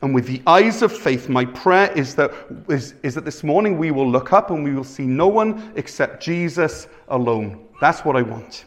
And 0.02 0.12
with 0.12 0.26
the 0.26 0.42
eyes 0.44 0.82
of 0.82 0.90
faith, 0.90 1.28
my 1.28 1.44
prayer 1.44 1.92
is 1.92 2.16
that, 2.16 2.32
is, 2.68 2.94
is 3.04 3.14
that 3.14 3.24
this 3.24 3.44
morning 3.44 3.78
we 3.78 3.92
will 3.92 4.10
look 4.10 4.32
up 4.32 4.50
and 4.50 4.64
we 4.64 4.74
will 4.74 4.82
see 4.82 5.04
no 5.04 5.28
one 5.28 5.72
except 5.76 6.20
Jesus 6.20 6.88
alone. 7.06 7.64
That's 7.80 8.04
what 8.04 8.16
I 8.16 8.22
want. 8.22 8.64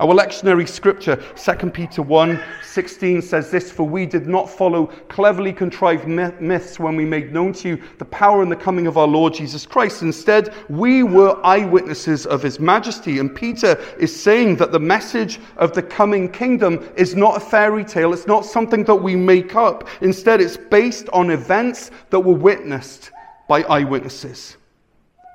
Our 0.00 0.14
lectionary 0.14 0.68
scripture, 0.68 1.16
2 1.34 1.70
Peter 1.70 2.02
1 2.02 2.40
16, 2.62 3.20
says 3.20 3.50
this 3.50 3.72
For 3.72 3.82
we 3.82 4.06
did 4.06 4.28
not 4.28 4.48
follow 4.48 4.86
cleverly 5.08 5.52
contrived 5.52 6.06
myths 6.06 6.78
when 6.78 6.94
we 6.94 7.04
made 7.04 7.32
known 7.32 7.52
to 7.54 7.70
you 7.70 7.82
the 7.98 8.04
power 8.04 8.40
and 8.40 8.52
the 8.52 8.56
coming 8.56 8.86
of 8.86 8.96
our 8.96 9.08
Lord 9.08 9.34
Jesus 9.34 9.66
Christ. 9.66 10.02
Instead, 10.02 10.54
we 10.68 11.02
were 11.02 11.44
eyewitnesses 11.44 12.26
of 12.26 12.44
his 12.44 12.60
majesty. 12.60 13.18
And 13.18 13.34
Peter 13.34 13.76
is 13.98 14.14
saying 14.14 14.54
that 14.56 14.70
the 14.70 14.78
message 14.78 15.40
of 15.56 15.72
the 15.72 15.82
coming 15.82 16.30
kingdom 16.30 16.88
is 16.94 17.16
not 17.16 17.38
a 17.38 17.40
fairy 17.40 17.84
tale, 17.84 18.12
it's 18.12 18.28
not 18.28 18.44
something 18.44 18.84
that 18.84 18.94
we 18.94 19.16
make 19.16 19.56
up. 19.56 19.88
Instead, 20.00 20.40
it's 20.40 20.56
based 20.56 21.08
on 21.08 21.30
events 21.30 21.90
that 22.10 22.20
were 22.20 22.34
witnessed 22.34 23.10
by 23.48 23.64
eyewitnesses. 23.64 24.58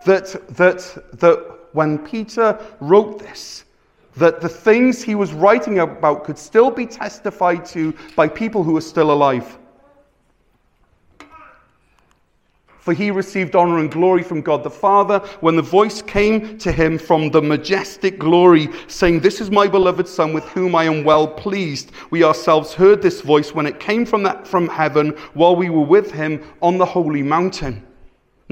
That, 0.05 0.27
that, 0.55 1.19
that 1.19 1.59
when 1.73 1.97
Peter 1.97 2.57
wrote 2.79 3.19
this, 3.19 3.65
that 4.17 4.41
the 4.41 4.49
things 4.49 5.01
he 5.03 5.15
was 5.15 5.33
writing 5.33 5.79
about 5.79 6.23
could 6.23 6.37
still 6.37 6.69
be 6.69 6.85
testified 6.85 7.65
to 7.65 7.93
by 8.15 8.27
people 8.27 8.63
who 8.63 8.75
are 8.77 8.81
still 8.81 9.11
alive. 9.11 9.57
For 12.83 12.93
he 12.93 13.11
received 13.11 13.55
honor 13.55 13.79
and 13.79 13.89
glory 13.89 14.23
from 14.23 14.41
God 14.41 14.61
the 14.61 14.69
Father 14.69 15.19
when 15.39 15.55
the 15.55 15.61
voice 15.61 16.01
came 16.01 16.57
to 16.57 16.69
him 16.69 16.97
from 16.97 17.31
the 17.31 17.41
majestic 17.41 18.19
glory, 18.19 18.67
saying, 18.87 19.21
This 19.21 19.39
is 19.39 19.49
my 19.49 19.69
beloved 19.69 20.05
Son 20.05 20.33
with 20.33 20.43
whom 20.49 20.75
I 20.75 20.83
am 20.83 21.05
well 21.05 21.25
pleased. 21.25 21.93
We 22.09 22.25
ourselves 22.25 22.73
heard 22.73 23.01
this 23.01 23.21
voice 23.21 23.53
when 23.53 23.65
it 23.65 23.79
came 23.79 24.05
from, 24.05 24.21
that, 24.23 24.45
from 24.45 24.67
heaven 24.67 25.11
while 25.33 25.55
we 25.55 25.69
were 25.69 25.85
with 25.85 26.11
him 26.11 26.43
on 26.61 26.77
the 26.77 26.85
holy 26.85 27.23
mountain. 27.23 27.87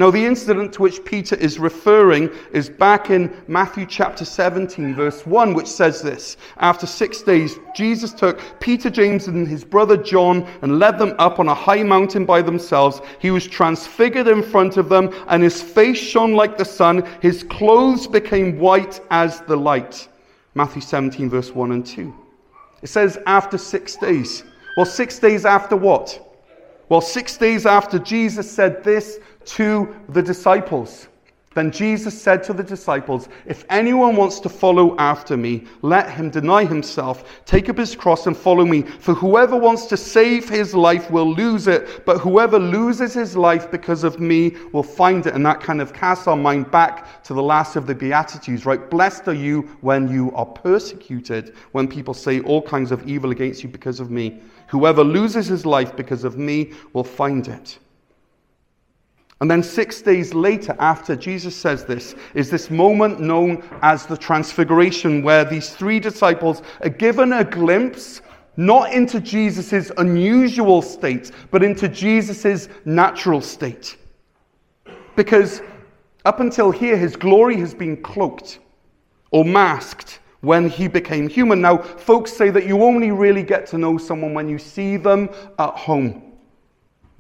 Now, 0.02 0.10
the 0.10 0.26
incident 0.26 0.74
to 0.74 0.82
which 0.82 1.06
Peter 1.06 1.36
is 1.36 1.60
referring 1.60 2.32
is 2.54 2.72
back 2.72 3.12
in 3.12 3.32
Matthew 3.48 3.86
chapter 3.86 4.26
17, 4.26 4.96
verse 4.96 5.28
1, 5.28 5.54
which 5.54 5.68
says 5.68 6.02
this 6.02 6.38
After 6.58 6.88
six 6.88 7.22
days, 7.22 7.60
Jesus 7.76 8.12
took 8.12 8.42
Peter, 8.60 8.90
James, 8.90 9.28
and 9.28 9.48
his 9.48 9.64
brother 9.64 9.96
John 9.96 10.48
and 10.64 10.80
led 10.80 10.98
them 10.98 11.14
up 11.20 11.38
on 11.38 11.50
a 11.50 11.54
high 11.54 11.84
mountain 11.84 12.26
by 12.26 12.42
themselves. 12.42 13.00
He 13.20 13.30
was 13.30 13.46
transfigured 13.46 14.28
in 14.28 14.42
front 14.42 14.78
of 14.78 14.90
them, 14.90 15.14
and 15.28 15.44
his 15.44 15.62
face 15.62 16.00
shone 16.00 16.34
like 16.34 16.58
the 16.58 16.66
sun. 16.66 17.08
His 17.22 17.44
clothes 17.44 18.08
became 18.08 18.58
white 18.58 19.00
as 19.12 19.42
the 19.42 19.56
light. 19.56 20.08
Matthew 20.56 20.82
17, 20.82 21.30
verse 21.30 21.52
1 21.52 21.74
and 21.74 21.86
2. 21.86 22.12
It 22.82 22.88
says, 22.88 23.20
After 23.28 23.60
six 23.60 23.98
days. 23.98 24.46
Well, 24.76 24.88
six 24.88 25.20
days 25.20 25.46
after 25.46 25.76
what? 25.76 26.32
Well, 26.92 27.00
six 27.00 27.38
days 27.38 27.66
after 27.66 27.98
Jesus 28.00 28.52
said 28.52 28.84
this 28.84 29.20
to 29.46 29.96
the 30.10 30.22
disciples. 30.22 31.08
Then 31.54 31.70
Jesus 31.70 32.20
said 32.20 32.44
to 32.44 32.54
the 32.54 32.64
disciples, 32.64 33.28
If 33.46 33.66
anyone 33.70 34.16
wants 34.16 34.40
to 34.40 34.48
follow 34.48 34.96
after 34.98 35.36
me, 35.36 35.66
let 35.82 36.10
him 36.10 36.30
deny 36.30 36.64
himself, 36.64 37.44
take 37.46 37.68
up 37.68 37.78
his 37.78 37.94
cross, 37.94 38.26
and 38.26 38.38
follow 38.38 38.64
me. 38.64 38.84
For 38.84 39.14
whoever 39.14 39.58
wants 39.58 39.86
to 39.88 39.98
save 39.98 40.48
his 40.48 40.74
life 40.74 41.12
will 41.12 41.30
lose 41.30 41.68
it, 41.68 42.06
but 42.06 42.20
whoever 42.20 42.58
loses 42.58 43.14
his 43.14 43.36
life 43.36 43.70
because 43.70 44.06
of 44.06 44.18
me 44.18 44.56
will 44.72 44.82
find 44.82 45.26
it. 45.26 45.34
And 45.36 45.46
that 45.46 45.60
kind 45.60 45.82
of 45.82 45.92
casts 45.92 46.26
our 46.26 46.38
mind 46.38 46.72
back 46.72 47.22
to 47.24 47.34
the 47.34 47.44
last 47.44 47.76
of 47.76 47.86
the 47.86 47.96
Beatitudes, 47.96 48.66
right? 48.66 48.90
Blessed 48.90 49.28
are 49.28 49.34
you 49.34 49.64
when 49.82 50.08
you 50.08 50.32
are 50.32 50.46
persecuted, 50.46 51.54
when 51.74 51.86
people 51.86 52.14
say 52.14 52.40
all 52.42 52.62
kinds 52.62 52.94
of 52.94 53.06
evil 53.06 53.32
against 53.32 53.62
you 53.62 53.68
because 53.68 54.00
of 54.00 54.10
me. 54.10 54.40
Whoever 54.68 55.04
loses 55.04 55.48
his 55.48 55.66
life 55.66 55.98
because 55.98 56.24
of 56.24 56.38
me 56.38 56.72
will 56.94 57.04
find 57.04 57.50
it. 57.50 57.78
And 59.42 59.50
then 59.50 59.64
six 59.64 60.04
days 60.04 60.36
later, 60.36 60.76
after 60.78 61.16
Jesus 61.16 61.56
says 61.56 61.84
this, 61.84 62.14
is 62.36 62.52
this 62.52 62.70
moment 62.70 63.20
known 63.20 63.64
as 63.82 64.06
the 64.06 64.16
Transfiguration, 64.16 65.24
where 65.24 65.44
these 65.44 65.72
three 65.72 66.00
disciples 66.00 66.62
are 66.82 66.90
given 66.90 67.34
a 67.34 67.44
glimpse 67.44 68.22
not 68.56 68.94
into 68.94 69.20
Jesus' 69.20 69.92
unusual 69.98 70.84
state, 70.84 71.32
but 71.50 71.64
into 71.64 71.88
Jesus' 71.90 72.70
natural 72.86 73.42
state. 73.42 73.98
Because 75.16 75.64
up 76.24 76.40
until 76.40 76.70
here, 76.70 76.96
his 76.96 77.16
glory 77.16 77.58
has 77.58 77.74
been 77.74 78.00
cloaked 78.04 78.60
or 79.32 79.44
masked 79.44 80.20
when 80.42 80.70
he 80.70 80.88
became 80.88 81.28
human. 81.28 81.62
Now, 81.62 81.80
folks 81.80 82.32
say 82.32 82.52
that 82.52 82.68
you 82.68 82.84
only 82.84 83.10
really 83.10 83.42
get 83.42 83.66
to 83.68 83.80
know 83.80 83.98
someone 83.98 84.36
when 84.36 84.48
you 84.48 84.60
see 84.60 84.98
them 84.98 85.30
at 85.58 85.74
home 85.74 86.31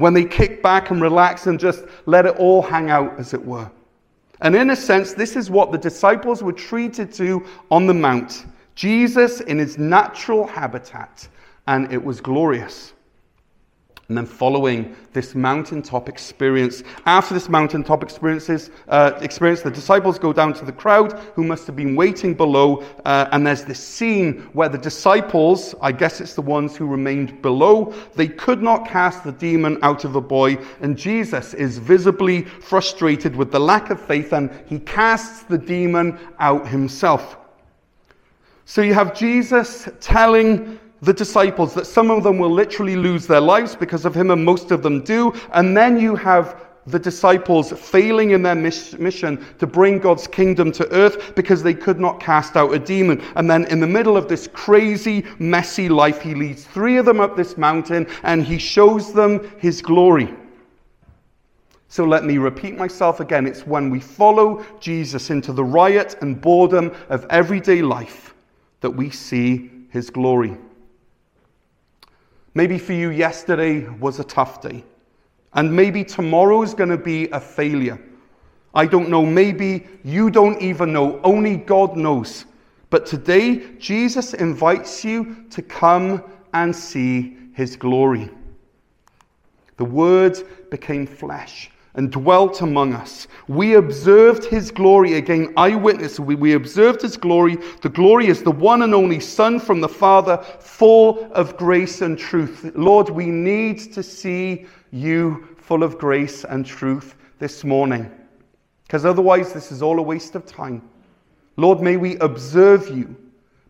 when 0.01 0.13
they 0.13 0.25
kick 0.25 0.61
back 0.63 0.89
and 0.89 1.01
relax 1.01 1.47
and 1.47 1.59
just 1.59 1.85
let 2.07 2.25
it 2.25 2.35
all 2.37 2.61
hang 2.61 2.89
out, 2.89 3.17
as 3.19 3.33
it 3.33 3.45
were. 3.45 3.69
And 4.41 4.55
in 4.55 4.71
a 4.71 4.75
sense, 4.75 5.13
this 5.13 5.35
is 5.35 5.51
what 5.51 5.71
the 5.71 5.77
disciples 5.77 6.41
were 6.41 6.51
treated 6.51 7.13
to 7.13 7.45
on 7.69 7.85
the 7.85 7.93
Mount 7.93 8.45
Jesus 8.73 9.41
in 9.41 9.59
his 9.59 9.77
natural 9.77 10.47
habitat, 10.47 11.27
and 11.67 11.91
it 11.93 12.03
was 12.03 12.19
glorious. 12.19 12.93
And 14.11 14.17
then 14.17 14.25
following 14.25 14.93
this 15.13 15.35
mountaintop 15.35 16.09
experience, 16.09 16.83
after 17.05 17.33
this 17.33 17.47
mountaintop 17.47 18.03
experiences, 18.03 18.69
uh, 18.89 19.13
experience, 19.21 19.61
the 19.61 19.71
disciples 19.71 20.19
go 20.19 20.33
down 20.33 20.53
to 20.55 20.65
the 20.65 20.73
crowd 20.73 21.13
who 21.33 21.45
must 21.45 21.65
have 21.67 21.77
been 21.77 21.95
waiting 21.95 22.33
below. 22.33 22.83
Uh, 23.05 23.29
and 23.31 23.47
there's 23.47 23.63
this 23.63 23.79
scene 23.81 24.41
where 24.51 24.67
the 24.67 24.77
disciples, 24.77 25.73
I 25.81 25.93
guess 25.93 26.19
it's 26.19 26.33
the 26.33 26.41
ones 26.41 26.75
who 26.75 26.87
remained 26.87 27.41
below, 27.41 27.93
they 28.17 28.27
could 28.27 28.61
not 28.61 28.85
cast 28.85 29.23
the 29.23 29.31
demon 29.31 29.79
out 29.81 30.03
of 30.03 30.11
the 30.11 30.19
boy. 30.19 30.57
And 30.81 30.97
Jesus 30.97 31.53
is 31.53 31.77
visibly 31.77 32.41
frustrated 32.43 33.33
with 33.33 33.49
the 33.49 33.61
lack 33.61 33.91
of 33.91 34.01
faith 34.01 34.33
and 34.33 34.51
he 34.65 34.79
casts 34.79 35.43
the 35.43 35.57
demon 35.57 36.19
out 36.37 36.67
himself. 36.67 37.37
So 38.65 38.81
you 38.81 38.93
have 38.93 39.15
Jesus 39.17 39.87
telling 40.01 40.81
the 41.01 41.13
disciples 41.13 41.73
that 41.73 41.87
some 41.87 42.11
of 42.11 42.23
them 42.23 42.37
will 42.37 42.51
literally 42.51 42.95
lose 42.95 43.25
their 43.25 43.41
lives 43.41 43.75
because 43.75 44.05
of 44.05 44.15
him, 44.15 44.29
and 44.31 44.43
most 44.43 44.71
of 44.71 44.83
them 44.83 45.01
do. 45.01 45.33
And 45.53 45.75
then 45.75 45.99
you 45.99 46.15
have 46.15 46.61
the 46.87 46.99
disciples 46.99 47.71
failing 47.71 48.31
in 48.31 48.41
their 48.41 48.55
mission 48.55 49.45
to 49.59 49.67
bring 49.67 49.99
God's 49.99 50.27
kingdom 50.27 50.71
to 50.73 50.91
earth 50.91 51.35
because 51.35 51.61
they 51.61 51.73
could 51.73 51.99
not 51.99 52.19
cast 52.19 52.55
out 52.55 52.73
a 52.73 52.79
demon. 52.79 53.21
And 53.35 53.49
then, 53.49 53.65
in 53.65 53.79
the 53.79 53.87
middle 53.87 54.17
of 54.17 54.27
this 54.27 54.47
crazy, 54.47 55.25
messy 55.39 55.89
life, 55.89 56.21
he 56.21 56.33
leads 56.35 56.65
three 56.65 56.97
of 56.97 57.05
them 57.05 57.19
up 57.19 57.35
this 57.35 57.57
mountain 57.57 58.07
and 58.23 58.43
he 58.43 58.57
shows 58.57 59.13
them 59.13 59.51
his 59.59 59.81
glory. 59.81 60.33
So 61.87 62.05
let 62.05 62.23
me 62.23 62.37
repeat 62.37 62.77
myself 62.77 63.19
again. 63.19 63.45
It's 63.45 63.67
when 63.67 63.89
we 63.89 63.99
follow 63.99 64.63
Jesus 64.79 65.29
into 65.29 65.51
the 65.51 65.63
riot 65.63 66.15
and 66.21 66.39
boredom 66.39 66.95
of 67.09 67.25
everyday 67.29 67.81
life 67.81 68.33
that 68.79 68.91
we 68.91 69.09
see 69.09 69.69
his 69.89 70.09
glory. 70.09 70.57
Maybe 72.53 72.77
for 72.77 72.93
you, 72.93 73.09
yesterday 73.11 73.87
was 73.87 74.19
a 74.19 74.23
tough 74.23 74.61
day. 74.61 74.83
And 75.53 75.73
maybe 75.73 76.03
tomorrow 76.03 76.61
is 76.63 76.73
going 76.73 76.89
to 76.89 76.97
be 76.97 77.27
a 77.29 77.39
failure. 77.39 77.99
I 78.73 78.85
don't 78.85 79.09
know. 79.09 79.25
Maybe 79.25 79.87
you 80.03 80.29
don't 80.29 80.61
even 80.61 80.93
know. 80.93 81.19
Only 81.23 81.57
God 81.57 81.97
knows. 81.97 82.45
But 82.89 83.05
today, 83.05 83.75
Jesus 83.77 84.33
invites 84.33 85.03
you 85.03 85.45
to 85.49 85.61
come 85.61 86.23
and 86.53 86.75
see 86.75 87.37
his 87.53 87.75
glory. 87.75 88.29
The 89.77 89.85
Word 89.85 90.69
became 90.69 91.07
flesh 91.07 91.71
and 91.95 92.11
dwelt 92.11 92.61
among 92.61 92.93
us. 92.93 93.27
We 93.47 93.75
observed 93.75 94.45
his 94.45 94.71
glory. 94.71 95.15
Again, 95.15 95.53
eyewitness. 95.57 96.19
We, 96.19 96.35
we 96.35 96.53
observed 96.53 97.01
his 97.01 97.17
glory. 97.17 97.57
The 97.81 97.89
glory 97.89 98.27
is 98.27 98.43
the 98.43 98.51
one 98.51 98.81
and 98.81 98.93
only 98.93 99.19
Son 99.19 99.59
from 99.59 99.81
the 99.81 99.89
Father, 99.89 100.37
full 100.59 101.31
of 101.33 101.57
grace 101.57 102.01
and 102.01 102.17
truth. 102.17 102.71
Lord, 102.75 103.09
we 103.09 103.25
need 103.25 103.93
to 103.93 104.01
see 104.03 104.65
you 104.91 105.47
full 105.57 105.83
of 105.83 105.97
grace 105.97 106.45
and 106.45 106.65
truth 106.65 107.15
this 107.39 107.63
morning. 107.63 108.09
Because 108.83 109.05
otherwise, 109.05 109.53
this 109.53 109.71
is 109.71 109.81
all 109.81 109.99
a 109.99 110.03
waste 110.03 110.35
of 110.35 110.45
time. 110.45 110.87
Lord, 111.57 111.81
may 111.81 111.97
we 111.97 112.17
observe 112.17 112.89
you. 112.89 113.15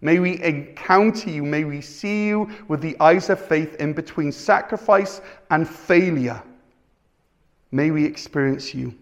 May 0.02 0.18
we 0.20 0.42
encounter 0.42 1.30
you. 1.30 1.44
May 1.44 1.64
we 1.64 1.82
see 1.82 2.28
you 2.28 2.50
with 2.68 2.82
the 2.82 2.96
eyes 3.00 3.30
of 3.30 3.40
faith 3.40 3.76
in 3.76 3.94
between 3.94 4.32
sacrifice 4.32 5.22
and 5.52 5.68
failure. 5.68 6.42
May 7.72 7.92
we 7.92 8.06
experience 8.06 8.74
you. 8.74 8.94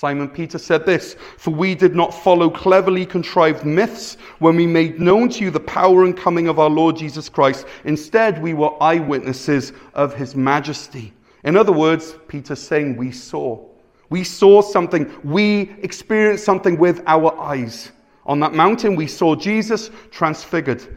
Simon 0.00 0.30
Peter 0.30 0.56
said 0.56 0.86
this 0.86 1.14
For 1.36 1.50
we 1.50 1.74
did 1.74 1.94
not 1.94 2.14
follow 2.14 2.48
cleverly 2.48 3.04
contrived 3.04 3.66
myths 3.66 4.16
when 4.38 4.56
we 4.56 4.66
made 4.66 4.98
known 4.98 5.28
to 5.28 5.44
you 5.44 5.50
the 5.50 5.60
power 5.60 6.04
and 6.04 6.16
coming 6.16 6.48
of 6.48 6.58
our 6.58 6.70
Lord 6.70 6.96
Jesus 6.96 7.28
Christ. 7.28 7.66
Instead, 7.84 8.40
we 8.42 8.54
were 8.54 8.82
eyewitnesses 8.82 9.74
of 9.92 10.14
his 10.14 10.34
majesty. 10.34 11.12
In 11.44 11.54
other 11.54 11.72
words, 11.72 12.16
Peter's 12.28 12.62
saying, 12.62 12.96
We 12.96 13.12
saw. 13.12 13.62
We 14.08 14.24
saw 14.24 14.62
something. 14.62 15.12
We 15.22 15.72
experienced 15.82 16.44
something 16.44 16.78
with 16.78 17.02
our 17.06 17.38
eyes. 17.38 17.92
On 18.24 18.40
that 18.40 18.54
mountain, 18.54 18.96
we 18.96 19.06
saw 19.06 19.34
Jesus 19.34 19.90
transfigured. 20.10 20.96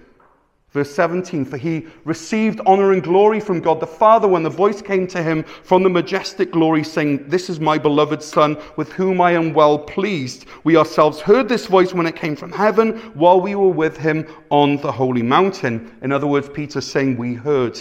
Verse 0.73 0.91
17, 0.95 1.45
for 1.45 1.55
he 1.57 1.85
received 2.03 2.59
honor 2.65 2.93
and 2.93 3.03
glory 3.03 3.39
from 3.39 3.59
God 3.59 3.79
the 3.79 3.85
Father 3.85 4.27
when 4.27 4.41
the 4.41 4.49
voice 4.49 4.81
came 4.81 5.05
to 5.05 5.21
him 5.21 5.43
from 5.43 5.83
the 5.83 5.89
majestic 5.89 6.51
glory, 6.51 6.83
saying, 6.83 7.29
This 7.29 7.47
is 7.47 7.59
my 7.59 7.77
beloved 7.77 8.23
Son, 8.23 8.57
with 8.75 8.91
whom 8.91 9.21
I 9.21 9.33
am 9.33 9.53
well 9.53 9.77
pleased. 9.77 10.47
We 10.63 10.75
ourselves 10.75 11.21
heard 11.21 11.47
this 11.47 11.67
voice 11.67 11.93
when 11.93 12.07
it 12.07 12.15
came 12.15 12.35
from 12.35 12.51
heaven 12.51 12.97
while 13.13 13.39
we 13.39 13.53
were 13.53 13.69
with 13.69 13.97
him 13.97 14.25
on 14.49 14.77
the 14.77 14.91
holy 14.91 15.21
mountain. 15.21 15.95
In 16.01 16.11
other 16.11 16.25
words, 16.25 16.49
Peter 16.49 16.81
saying, 16.81 17.17
We 17.17 17.35
heard. 17.35 17.79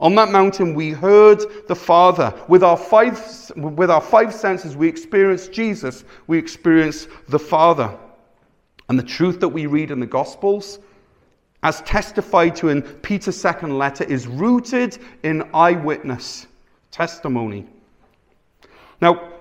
On 0.00 0.16
that 0.16 0.32
mountain, 0.32 0.74
we 0.74 0.90
heard 0.90 1.44
the 1.68 1.76
Father. 1.76 2.34
With 2.48 2.64
our 2.64 2.76
five, 2.76 3.52
with 3.54 3.88
our 3.88 4.00
five 4.00 4.34
senses, 4.34 4.76
we 4.76 4.88
experienced 4.88 5.52
Jesus, 5.52 6.02
we 6.26 6.38
experienced 6.38 7.06
the 7.28 7.38
Father. 7.38 7.96
And 8.88 8.98
the 8.98 9.04
truth 9.04 9.38
that 9.38 9.48
we 9.48 9.66
read 9.66 9.92
in 9.92 10.00
the 10.00 10.06
Gospels 10.06 10.80
as 11.62 11.80
testified 11.82 12.56
to 12.56 12.68
in 12.68 12.82
Peter's 12.82 13.40
second 13.40 13.78
letter, 13.78 14.04
is 14.04 14.26
rooted 14.26 14.98
in 15.22 15.48
eyewitness 15.54 16.46
testimony. 16.90 17.66
Now, 19.00 19.32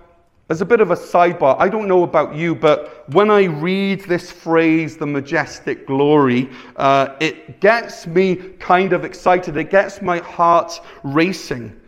as 0.50 0.60
a 0.60 0.66
bit 0.66 0.82
of 0.82 0.92
a 0.92 0.96
sidebar, 0.96 1.56
I 1.60 1.70
don't 1.70 1.88
know 1.88 2.04
about 2.04 2.36
you, 2.36 2.54
but 2.54 3.10
when 3.14 3.32
I 3.32 3.44
read 3.44 4.02
this 4.02 4.30
phrase, 4.30 4.98
the 4.98 5.06
majestic 5.06 5.88
glory, 5.88 6.50
uh, 6.76 7.16
it 7.22 7.62
gets 7.62 8.06
me 8.06 8.36
kind 8.36 8.92
of 8.92 9.06
excited. 9.06 9.56
It 9.56 9.70
gets 9.70 10.02
my 10.02 10.18
heart 10.18 10.82
racing. 11.04 11.80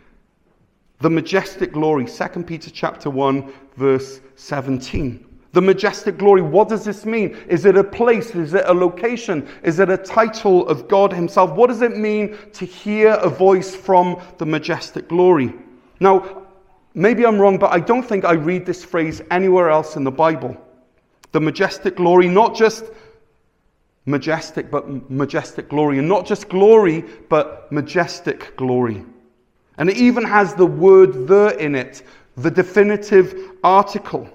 The 1.00 1.10
majestic 1.10 1.72
glory, 1.72 2.06
2 2.06 2.42
Peter 2.44 2.70
chapter 2.70 3.10
1, 3.10 3.52
verse 3.76 4.20
17. 4.36 5.33
The 5.54 5.62
majestic 5.62 6.18
glory, 6.18 6.42
what 6.42 6.68
does 6.68 6.84
this 6.84 7.06
mean? 7.06 7.36
Is 7.48 7.64
it 7.64 7.76
a 7.76 7.84
place? 7.84 8.34
Is 8.34 8.54
it 8.54 8.64
a 8.66 8.74
location? 8.74 9.46
Is 9.62 9.78
it 9.78 9.88
a 9.88 9.96
title 9.96 10.66
of 10.66 10.88
God 10.88 11.12
Himself? 11.12 11.52
What 11.52 11.68
does 11.68 11.80
it 11.80 11.96
mean 11.96 12.36
to 12.54 12.66
hear 12.66 13.10
a 13.12 13.28
voice 13.28 13.72
from 13.72 14.20
the 14.38 14.46
majestic 14.46 15.08
glory? 15.08 15.54
Now, 16.00 16.42
maybe 16.94 17.24
I'm 17.24 17.38
wrong, 17.38 17.56
but 17.56 17.70
I 17.70 17.78
don't 17.78 18.02
think 18.02 18.24
I 18.24 18.32
read 18.32 18.66
this 18.66 18.84
phrase 18.84 19.22
anywhere 19.30 19.70
else 19.70 19.94
in 19.94 20.02
the 20.02 20.10
Bible. 20.10 20.56
The 21.30 21.40
majestic 21.40 21.94
glory, 21.94 22.28
not 22.28 22.56
just 22.56 22.86
majestic, 24.06 24.72
but 24.72 25.08
majestic 25.08 25.68
glory. 25.68 26.00
And 26.00 26.08
not 26.08 26.26
just 26.26 26.48
glory, 26.48 27.04
but 27.28 27.70
majestic 27.70 28.56
glory. 28.56 29.04
And 29.78 29.88
it 29.88 29.98
even 29.98 30.24
has 30.24 30.52
the 30.52 30.66
word 30.66 31.28
the 31.28 31.56
in 31.60 31.76
it, 31.76 32.02
the 32.36 32.50
definitive 32.50 33.52
article 33.62 34.28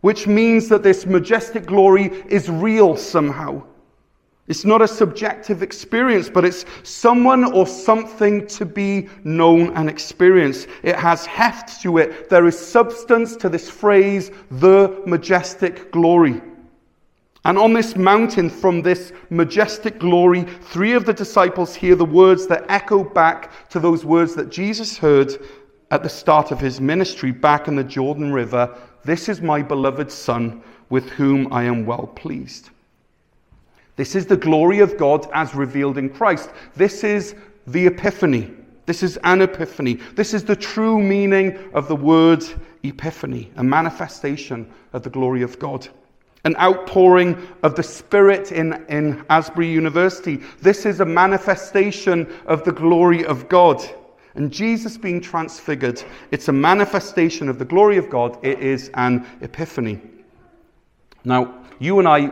which 0.00 0.26
means 0.26 0.68
that 0.68 0.82
this 0.82 1.06
majestic 1.06 1.66
glory 1.66 2.06
is 2.28 2.48
real 2.48 2.96
somehow. 2.96 3.62
It's 4.48 4.64
not 4.64 4.80
a 4.80 4.88
subjective 4.88 5.62
experience, 5.62 6.30
but 6.30 6.44
it's 6.44 6.64
someone 6.82 7.52
or 7.52 7.66
something 7.66 8.46
to 8.46 8.64
be 8.64 9.08
known 9.22 9.74
and 9.76 9.90
experienced. 9.90 10.68
It 10.82 10.96
has 10.96 11.26
heft 11.26 11.82
to 11.82 11.98
it. 11.98 12.30
There 12.30 12.46
is 12.46 12.58
substance 12.58 13.36
to 13.36 13.50
this 13.50 13.68
phrase, 13.68 14.30
the 14.50 15.02
majestic 15.04 15.92
glory. 15.92 16.40
And 17.44 17.58
on 17.58 17.74
this 17.74 17.94
mountain, 17.94 18.48
from 18.48 18.80
this 18.80 19.12
majestic 19.28 19.98
glory, 19.98 20.44
three 20.44 20.94
of 20.94 21.04
the 21.04 21.12
disciples 21.12 21.74
hear 21.74 21.94
the 21.94 22.04
words 22.04 22.46
that 22.46 22.64
echo 22.68 23.04
back 23.04 23.68
to 23.68 23.78
those 23.78 24.04
words 24.04 24.34
that 24.34 24.50
Jesus 24.50 24.96
heard 24.96 25.34
at 25.90 26.02
the 26.02 26.08
start 26.08 26.50
of 26.52 26.60
his 26.60 26.80
ministry 26.80 27.32
back 27.32 27.68
in 27.68 27.76
the 27.76 27.84
Jordan 27.84 28.32
River 28.32 28.76
this 29.08 29.28
is 29.28 29.40
my 29.40 29.62
beloved 29.62 30.10
Son, 30.10 30.62
with 30.90 31.08
whom 31.10 31.52
I 31.52 31.64
am 31.64 31.86
well 31.86 32.08
pleased. 32.14 32.70
This 33.96 34.14
is 34.14 34.26
the 34.26 34.36
glory 34.36 34.80
of 34.80 34.96
God 34.96 35.28
as 35.32 35.54
revealed 35.54 35.98
in 35.98 36.08
Christ. 36.08 36.50
This 36.76 37.02
is 37.02 37.34
the 37.66 37.86
epiphany. 37.86 38.50
This 38.86 39.02
is 39.02 39.18
an 39.24 39.42
epiphany. 39.42 39.94
This 40.14 40.32
is 40.32 40.44
the 40.44 40.56
true 40.56 41.00
meaning 41.00 41.58
of 41.74 41.88
the 41.88 41.96
word 41.96 42.44
epiphany, 42.84 43.50
a 43.56 43.64
manifestation 43.64 44.70
of 44.92 45.02
the 45.02 45.10
glory 45.10 45.42
of 45.42 45.58
God. 45.58 45.88
An 46.44 46.56
outpouring 46.56 47.36
of 47.62 47.74
the 47.74 47.82
Spirit 47.82 48.52
in, 48.52 48.84
in 48.88 49.24
Asbury 49.28 49.70
University. 49.70 50.36
This 50.62 50.86
is 50.86 51.00
a 51.00 51.04
manifestation 51.04 52.32
of 52.46 52.64
the 52.64 52.72
glory 52.72 53.24
of 53.26 53.48
God. 53.48 53.82
And 54.34 54.52
Jesus 54.52 54.96
being 54.96 55.20
transfigured, 55.20 56.02
it's 56.30 56.48
a 56.48 56.52
manifestation 56.52 57.48
of 57.48 57.58
the 57.58 57.64
glory 57.64 57.96
of 57.96 58.08
God. 58.10 58.38
It 58.42 58.60
is 58.60 58.90
an 58.94 59.26
epiphany. 59.40 60.00
Now, 61.24 61.64
you 61.78 61.98
and 61.98 62.08
I, 62.08 62.30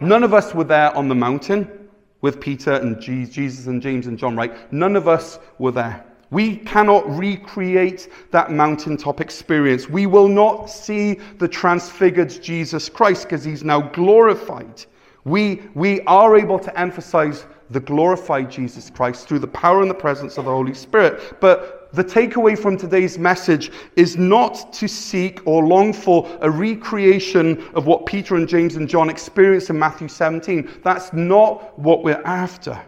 none 0.00 0.24
of 0.24 0.32
us 0.32 0.54
were 0.54 0.64
there 0.64 0.96
on 0.96 1.08
the 1.08 1.14
mountain 1.14 1.88
with 2.20 2.40
Peter 2.40 2.72
and 2.72 3.00
Jesus 3.00 3.66
and 3.66 3.82
James 3.82 4.06
and 4.06 4.18
John, 4.18 4.36
right? 4.36 4.72
None 4.72 4.96
of 4.96 5.08
us 5.08 5.38
were 5.58 5.72
there. 5.72 6.04
We 6.30 6.56
cannot 6.56 7.08
recreate 7.08 8.08
that 8.30 8.50
mountaintop 8.50 9.20
experience. 9.20 9.88
We 9.88 10.06
will 10.06 10.28
not 10.28 10.70
see 10.70 11.14
the 11.38 11.46
transfigured 11.46 12.42
Jesus 12.42 12.88
Christ 12.88 13.24
because 13.24 13.44
he's 13.44 13.62
now 13.62 13.82
glorified. 13.82 14.84
We, 15.24 15.62
we 15.74 16.00
are 16.02 16.36
able 16.36 16.58
to 16.58 16.80
emphasize 16.80 17.46
the 17.70 17.80
glorified 17.80 18.50
Jesus 18.50 18.90
Christ 18.90 19.26
through 19.26 19.40
the 19.40 19.46
power 19.46 19.80
and 19.80 19.90
the 19.90 19.94
presence 19.94 20.38
of 20.38 20.44
the 20.44 20.50
Holy 20.50 20.74
Spirit. 20.74 21.40
But 21.40 21.92
the 21.94 22.04
takeaway 22.04 22.58
from 22.58 22.76
today's 22.76 23.18
message 23.18 23.70
is 23.96 24.16
not 24.16 24.72
to 24.74 24.88
seek 24.88 25.40
or 25.46 25.64
long 25.66 25.92
for 25.92 26.28
a 26.40 26.50
recreation 26.50 27.64
of 27.74 27.86
what 27.86 28.04
Peter 28.06 28.34
and 28.34 28.48
James 28.48 28.76
and 28.76 28.88
John 28.88 29.08
experienced 29.08 29.70
in 29.70 29.78
Matthew 29.78 30.08
17. 30.08 30.80
That's 30.82 31.12
not 31.12 31.78
what 31.78 32.02
we're 32.02 32.22
after. 32.24 32.80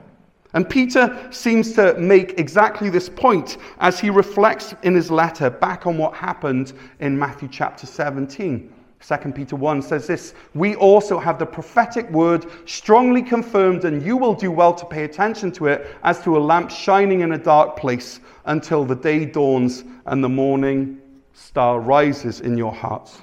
And 0.55 0.69
Peter 0.69 1.29
seems 1.31 1.73
to 1.75 1.95
make 1.99 2.39
exactly 2.39 2.89
this 2.89 3.09
point 3.09 3.59
as 3.79 4.01
he 4.01 4.11
reflects 4.11 4.75
in 4.83 4.95
his 4.95 5.11
letter 5.11 5.51
back 5.51 5.87
on 5.87 5.99
what 5.99 6.15
happened 6.15 6.73
in 7.01 7.19
Matthew 7.19 7.49
chapter 7.49 7.87
17. 7.87 8.73
2 9.01 9.33
Peter 9.33 9.57
1 9.57 9.83
says 9.83 10.07
this 10.07 10.35
We 10.55 10.75
also 10.75 11.19
have 11.19 11.39
the 11.39 11.47
prophetic 11.47 12.11
word 12.11 12.47
strongly 12.65 13.23
confirmed, 13.23 13.85
and 13.85 14.03
you 14.03 14.17
will 14.17 14.35
do 14.35 14.51
well 14.51 14.75
to 14.75 14.87
pay 14.87 15.05
attention 15.05 15.53
to 15.53 15.67
it 15.67 15.87
as 16.03 16.23
to 16.23 16.37
a 16.37 16.41
lamp 16.41 16.71
shining 16.71 17.21
in 17.21 17.33
a 17.33 17.39
dark 17.39 17.77
place 17.77 18.21
until 18.47 18.85
the 18.85 18.97
day 18.97 19.25
dawns 19.25 19.85
and 20.07 20.25
the 20.25 20.29
morning 20.29 21.01
star 21.35 21.81
rises 21.81 22.41
in 22.41 22.57
your 22.57 22.73
hearts. 22.73 23.21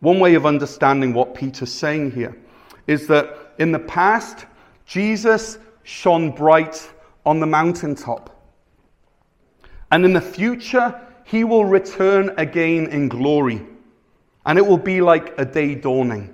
One 0.00 0.18
way 0.18 0.34
of 0.34 0.46
understanding 0.46 1.14
what 1.14 1.34
Peter's 1.34 1.72
saying 1.72 2.10
here 2.10 2.36
is 2.88 3.06
that 3.06 3.54
in 3.58 3.70
the 3.70 3.78
past, 3.78 4.46
Jesus 4.84 5.58
shone 5.84 6.32
bright 6.32 6.90
on 7.24 7.38
the 7.38 7.46
mountaintop. 7.46 8.28
And 9.92 10.04
in 10.04 10.12
the 10.12 10.20
future, 10.20 11.00
he 11.24 11.44
will 11.44 11.64
return 11.64 12.32
again 12.36 12.86
in 12.88 13.08
glory. 13.08 13.66
And 14.44 14.58
it 14.58 14.66
will 14.66 14.78
be 14.78 15.00
like 15.00 15.38
a 15.38 15.44
day 15.44 15.74
dawning. 15.74 16.32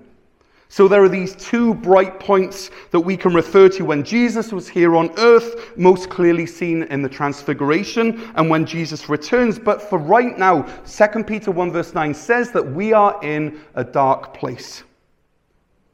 So 0.70 0.86
there 0.86 1.02
are 1.02 1.08
these 1.08 1.34
two 1.36 1.74
bright 1.74 2.20
points 2.20 2.70
that 2.90 3.00
we 3.00 3.16
can 3.16 3.32
refer 3.32 3.70
to 3.70 3.84
when 3.84 4.04
Jesus 4.04 4.52
was 4.52 4.68
here 4.68 4.96
on 4.96 5.10
earth, 5.18 5.76
most 5.78 6.10
clearly 6.10 6.44
seen 6.44 6.82
in 6.84 7.00
the 7.00 7.08
transfiguration, 7.08 8.30
and 8.34 8.50
when 8.50 8.66
Jesus 8.66 9.08
returns. 9.08 9.58
But 9.58 9.80
for 9.80 9.98
right 9.98 10.36
now, 10.38 10.62
2 10.86 11.24
Peter 11.24 11.50
1 11.50 11.72
verse 11.72 11.94
9 11.94 12.12
says 12.12 12.52
that 12.52 12.72
we 12.72 12.92
are 12.92 13.18
in 13.22 13.60
a 13.76 13.84
dark 13.84 14.34
place. 14.34 14.84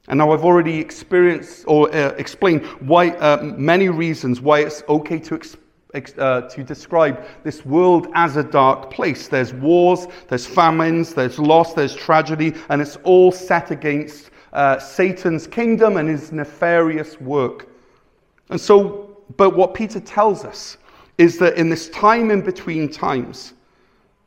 And 0.09 0.19
now 0.19 0.33
I've 0.33 0.45
already 0.45 0.79
experienced 0.79 1.65
or 1.67 1.95
uh, 1.95 2.09
explained 2.19 2.67
why 2.81 3.11
uh, 3.11 3.43
many 3.57 3.89
reasons 3.89 4.41
why 4.41 4.61
it's 4.61 4.83
okay 4.89 5.19
to 5.21 5.35
uh, 6.19 6.43
to 6.43 6.63
describe 6.65 7.25
this 7.45 7.65
world 7.65 8.09
as 8.15 8.37
a 8.37 8.43
dark 8.43 8.91
place. 8.91 9.29
There's 9.29 9.53
wars, 9.55 10.07
there's 10.29 10.47
famines, 10.47 11.15
there's 11.15 11.39
loss, 11.39 11.75
there's 11.75 11.95
tragedy, 11.95 12.55
and 12.69 12.83
it's 12.83 12.97
all 13.05 13.31
set 13.33 13.71
against 13.71 14.31
uh, 14.53 14.79
Satan's 14.79 15.47
kingdom 15.47 15.97
and 15.97 16.09
his 16.09 16.33
nefarious 16.33 17.21
work. 17.21 17.69
And 18.51 18.61
so, 18.61 19.23
but 19.37 19.57
what 19.57 19.75
Peter 19.75 20.01
tells 20.01 20.45
us 20.45 20.77
is 21.19 21.39
that 21.39 21.57
in 21.57 21.69
this 21.71 21.89
time 21.91 22.31
in 22.31 22.41
between 22.41 22.89
times, 22.89 23.55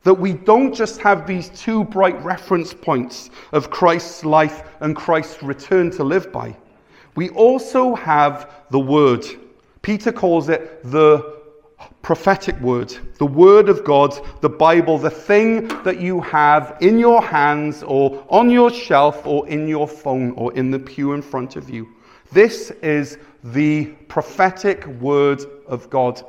that 0.04 0.14
we 0.14 0.32
don't 0.32 0.74
just 0.74 1.00
have 1.00 1.26
these 1.26 1.50
two 1.50 1.84
bright 1.84 2.22
reference 2.24 2.72
points 2.72 3.30
of 3.52 3.70
Christ's 3.70 4.24
life 4.24 4.62
and 4.80 4.96
Christ's 4.96 5.42
return 5.42 5.90
to 5.92 6.04
live 6.04 6.32
by. 6.32 6.56
We 7.14 7.30
also 7.30 7.94
have 7.94 8.50
the 8.70 8.78
Word. 8.78 9.24
Peter 9.82 10.12
calls 10.12 10.48
it 10.48 10.82
the 10.84 11.37
prophetic 12.02 12.58
word, 12.60 12.96
the 13.18 13.26
word 13.26 13.68
of 13.68 13.84
God, 13.84 14.18
the 14.40 14.48
Bible, 14.48 14.98
the 14.98 15.10
thing 15.10 15.68
that 15.84 16.00
you 16.00 16.20
have 16.22 16.76
in 16.80 16.98
your 16.98 17.22
hands 17.22 17.82
or 17.82 18.24
on 18.30 18.50
your 18.50 18.70
shelf 18.70 19.26
or 19.26 19.46
in 19.48 19.68
your 19.68 19.86
phone 19.86 20.32
or 20.32 20.52
in 20.54 20.70
the 20.70 20.78
pew 20.78 21.12
in 21.12 21.22
front 21.22 21.56
of 21.56 21.68
you. 21.68 21.88
This 22.32 22.70
is 22.82 23.18
the 23.44 23.86
prophetic 24.08 24.86
word 24.86 25.42
of 25.66 25.88
God. 25.90 26.24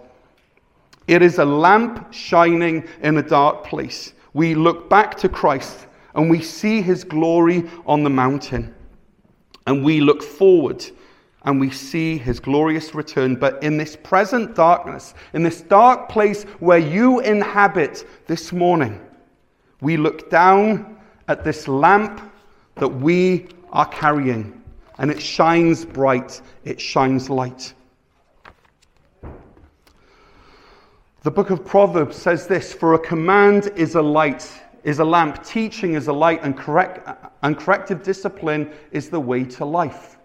It 1.08 1.22
is 1.22 1.40
a 1.40 1.46
lamp 1.46 2.14
shining 2.14 2.88
in 3.02 3.18
a 3.18 3.24
dark 3.24 3.64
place. 3.64 4.14
We 4.34 4.56
look 4.56 4.90
back 4.90 5.18
to 5.18 5.30
Christ 5.30 5.88
and 6.14 6.30
we 6.30 6.42
see 6.42 6.82
his 6.82 7.04
glory 7.04 7.70
on 7.86 8.04
the 8.04 8.10
mountain. 8.10 8.76
And 9.66 9.84
we 9.84 10.02
look 10.02 10.22
forward 10.22 10.86
and 11.44 11.60
we 11.60 11.70
see 11.70 12.18
his 12.18 12.40
glorious 12.40 12.94
return. 12.94 13.36
But 13.36 13.64
in 13.64 13.78
this 13.78 13.96
present 13.96 14.56
darkness, 14.56 15.14
in 15.34 15.44
this 15.44 15.62
dark 15.62 16.10
place 16.10 16.44
where 16.60 16.80
you 16.80 17.20
inhabit 17.22 18.06
this 18.28 18.52
morning, 18.52 19.00
we 19.82 19.98
look 19.98 20.30
down 20.30 20.98
at 21.28 21.44
this 21.44 21.68
lamp 21.68 22.22
that 22.76 22.88
we 22.88 23.48
are 23.72 23.86
carrying, 23.88 24.62
and 24.98 25.12
it 25.12 25.22
shines 25.22 25.86
bright, 25.86 26.42
it 26.64 26.82
shines 26.82 27.30
light. 27.30 27.74
The 31.22 31.32
book 31.32 31.50
of 31.50 31.66
Proverbs 31.66 32.16
says 32.16 32.48
this 32.48 32.74
For 32.74 32.94
a 32.94 33.00
command 33.00 33.72
is 33.76 33.96
a 33.96 34.02
light, 34.02 34.50
is 34.84 35.00
a 35.00 35.06
lamp, 35.06 35.44
teaching 35.44 35.94
is 35.94 36.08
a 36.08 36.14
light, 36.14 36.40
and, 36.44 36.58
correct, 36.58 37.08
and 37.44 37.58
corrective 37.58 38.04
discipline 38.04 38.72
is 38.92 39.10
the 39.10 39.20
way 39.20 39.44
to 39.44 39.66
life. 39.66 40.19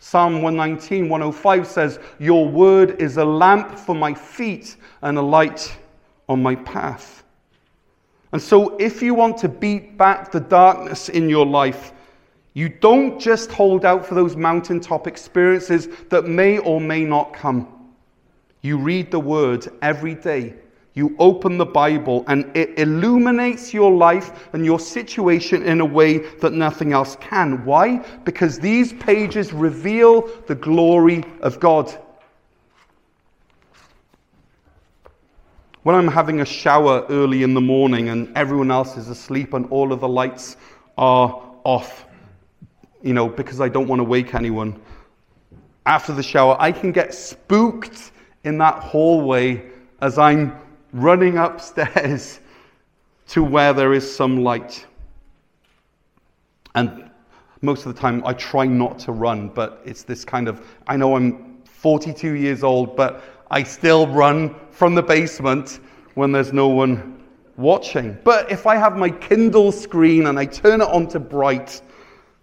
Psalm 0.00 0.40
119, 0.40 1.10
105 1.10 1.66
says, 1.66 2.00
Your 2.18 2.48
word 2.48 3.00
is 3.00 3.18
a 3.18 3.24
lamp 3.24 3.78
for 3.78 3.94
my 3.94 4.14
feet 4.14 4.76
and 5.02 5.18
a 5.18 5.22
light 5.22 5.78
on 6.26 6.42
my 6.42 6.54
path. 6.56 7.22
And 8.32 8.40
so, 8.40 8.76
if 8.78 9.02
you 9.02 9.12
want 9.12 9.36
to 9.38 9.48
beat 9.48 9.98
back 9.98 10.32
the 10.32 10.40
darkness 10.40 11.10
in 11.10 11.28
your 11.28 11.44
life, 11.44 11.92
you 12.54 12.70
don't 12.70 13.20
just 13.20 13.52
hold 13.52 13.84
out 13.84 14.06
for 14.06 14.14
those 14.14 14.36
mountaintop 14.36 15.06
experiences 15.06 15.88
that 16.08 16.24
may 16.24 16.58
or 16.58 16.80
may 16.80 17.04
not 17.04 17.34
come. 17.34 17.68
You 18.62 18.78
read 18.78 19.10
the 19.10 19.20
word 19.20 19.68
every 19.82 20.14
day 20.14 20.54
you 21.00 21.16
open 21.18 21.56
the 21.56 21.64
Bible 21.64 22.24
and 22.28 22.44
it 22.54 22.78
illuminates 22.78 23.72
your 23.72 23.90
life 23.90 24.50
and 24.52 24.66
your 24.66 24.78
situation 24.78 25.62
in 25.62 25.80
a 25.80 25.84
way 25.84 26.18
that 26.18 26.52
nothing 26.52 26.92
else 26.92 27.16
can. 27.20 27.64
Why? 27.64 28.04
Because 28.24 28.58
these 28.58 28.92
pages 28.92 29.54
reveal 29.54 30.28
the 30.46 30.54
glory 30.54 31.24
of 31.40 31.58
God. 31.58 31.90
When 35.84 35.96
I'm 35.96 36.08
having 36.08 36.42
a 36.42 36.44
shower 36.44 37.06
early 37.08 37.44
in 37.44 37.54
the 37.54 37.62
morning 37.62 38.10
and 38.10 38.36
everyone 38.36 38.70
else 38.70 38.98
is 38.98 39.08
asleep 39.08 39.54
and 39.54 39.64
all 39.70 39.94
of 39.94 40.00
the 40.00 40.08
lights 40.08 40.58
are 40.98 41.42
off, 41.64 42.04
you 43.02 43.14
know, 43.14 43.26
because 43.26 43.62
I 43.62 43.70
don't 43.70 43.88
want 43.88 44.00
to 44.00 44.04
wake 44.04 44.34
anyone, 44.34 44.78
after 45.86 46.12
the 46.12 46.22
shower, 46.22 46.58
I 46.60 46.72
can 46.72 46.92
get 46.92 47.14
spooked 47.14 48.12
in 48.44 48.58
that 48.58 48.82
hallway 48.82 49.64
as 50.02 50.18
I'm 50.18 50.54
running 50.92 51.38
upstairs 51.38 52.40
to 53.28 53.42
where 53.42 53.72
there 53.72 53.92
is 53.92 54.14
some 54.14 54.42
light. 54.42 54.86
And 56.74 57.10
most 57.62 57.86
of 57.86 57.94
the 57.94 58.00
time, 58.00 58.22
I 58.24 58.32
try 58.32 58.66
not 58.66 58.98
to 59.00 59.12
run, 59.12 59.48
but 59.48 59.82
it's 59.84 60.02
this 60.02 60.24
kind 60.24 60.48
of 60.48 60.66
I 60.86 60.96
know 60.96 61.16
I'm 61.16 61.58
42 61.64 62.34
years 62.34 62.62
old, 62.62 62.96
but 62.96 63.22
I 63.50 63.62
still 63.62 64.06
run 64.06 64.54
from 64.70 64.94
the 64.94 65.02
basement 65.02 65.80
when 66.14 66.32
there's 66.32 66.52
no 66.52 66.68
one 66.68 67.22
watching. 67.56 68.16
But 68.24 68.50
if 68.50 68.66
I 68.66 68.76
have 68.76 68.96
my 68.96 69.10
Kindle 69.10 69.72
screen 69.72 70.26
and 70.26 70.38
I 70.38 70.46
turn 70.46 70.80
it 70.80 70.88
on 70.88 71.06
to 71.08 71.20
bright, 71.20 71.82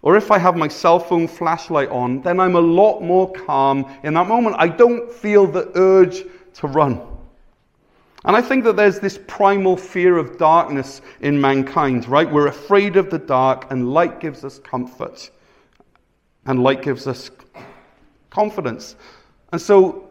or 0.02 0.16
if 0.16 0.30
I 0.30 0.38
have 0.38 0.56
my 0.56 0.68
cell 0.68 0.98
phone 0.98 1.26
flashlight 1.26 1.88
on, 1.88 2.22
then 2.22 2.38
I'm 2.40 2.56
a 2.56 2.60
lot 2.60 3.00
more 3.00 3.32
calm 3.32 3.90
in 4.04 4.14
that 4.14 4.28
moment. 4.28 4.56
I 4.58 4.68
don't 4.68 5.10
feel 5.10 5.46
the 5.46 5.70
urge 5.74 6.24
to 6.54 6.66
run. 6.66 7.00
And 8.24 8.36
I 8.36 8.42
think 8.42 8.64
that 8.64 8.76
there's 8.76 8.98
this 8.98 9.18
primal 9.28 9.76
fear 9.76 10.18
of 10.18 10.38
darkness 10.38 11.00
in 11.20 11.40
mankind, 11.40 12.08
right? 12.08 12.30
We're 12.30 12.48
afraid 12.48 12.96
of 12.96 13.10
the 13.10 13.18
dark, 13.18 13.70
and 13.70 13.92
light 13.92 14.20
gives 14.20 14.44
us 14.44 14.58
comfort, 14.58 15.30
and 16.46 16.62
light 16.62 16.82
gives 16.82 17.06
us 17.06 17.30
confidence. 18.30 18.96
And 19.52 19.60
so, 19.60 20.08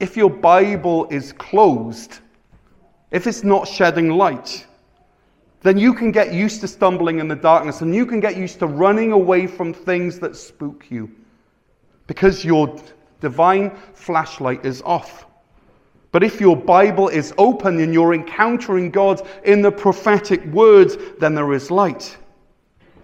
if 0.00 0.16
your 0.16 0.30
Bible 0.30 1.06
is 1.10 1.32
closed, 1.32 2.18
if 3.10 3.26
it's 3.26 3.44
not 3.44 3.66
shedding 3.66 4.10
light, 4.10 4.66
then 5.62 5.78
you 5.78 5.94
can 5.94 6.12
get 6.12 6.32
used 6.32 6.60
to 6.60 6.68
stumbling 6.68 7.18
in 7.18 7.28
the 7.28 7.36
darkness 7.36 7.80
and 7.80 7.94
you 7.94 8.06
can 8.06 8.20
get 8.20 8.36
used 8.36 8.58
to 8.58 8.66
running 8.66 9.12
away 9.12 9.46
from 9.46 9.72
things 9.72 10.18
that 10.20 10.36
spook 10.36 10.86
you 10.90 11.10
because 12.06 12.44
your 12.44 12.80
divine 13.20 13.74
flashlight 13.94 14.64
is 14.64 14.82
off. 14.82 15.26
But 16.12 16.22
if 16.22 16.40
your 16.40 16.56
Bible 16.56 17.08
is 17.08 17.34
open 17.36 17.80
and 17.80 17.92
you're 17.92 18.14
encountering 18.14 18.90
God 18.90 19.26
in 19.44 19.60
the 19.60 19.72
prophetic 19.72 20.44
words, 20.46 20.96
then 21.18 21.34
there 21.34 21.52
is 21.52 21.70
light. 21.70 22.16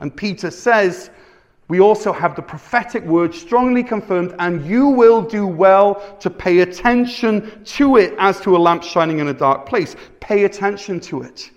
And 0.00 0.16
Peter 0.16 0.50
says, 0.50 1.10
we 1.68 1.80
also 1.80 2.12
have 2.12 2.34
the 2.36 2.42
prophetic 2.42 3.04
word 3.04 3.34
strongly 3.34 3.82
confirmed, 3.82 4.34
and 4.38 4.66
you 4.66 4.88
will 4.88 5.22
do 5.22 5.46
well 5.46 6.16
to 6.20 6.28
pay 6.28 6.60
attention 6.60 7.64
to 7.64 7.96
it 7.96 8.14
as 8.18 8.40
to 8.40 8.56
a 8.56 8.58
lamp 8.58 8.82
shining 8.82 9.20
in 9.20 9.28
a 9.28 9.32
dark 9.32 9.64
place. 9.64 9.96
Pay 10.20 10.44
attention 10.44 11.00
to 11.00 11.22
it. 11.22 11.50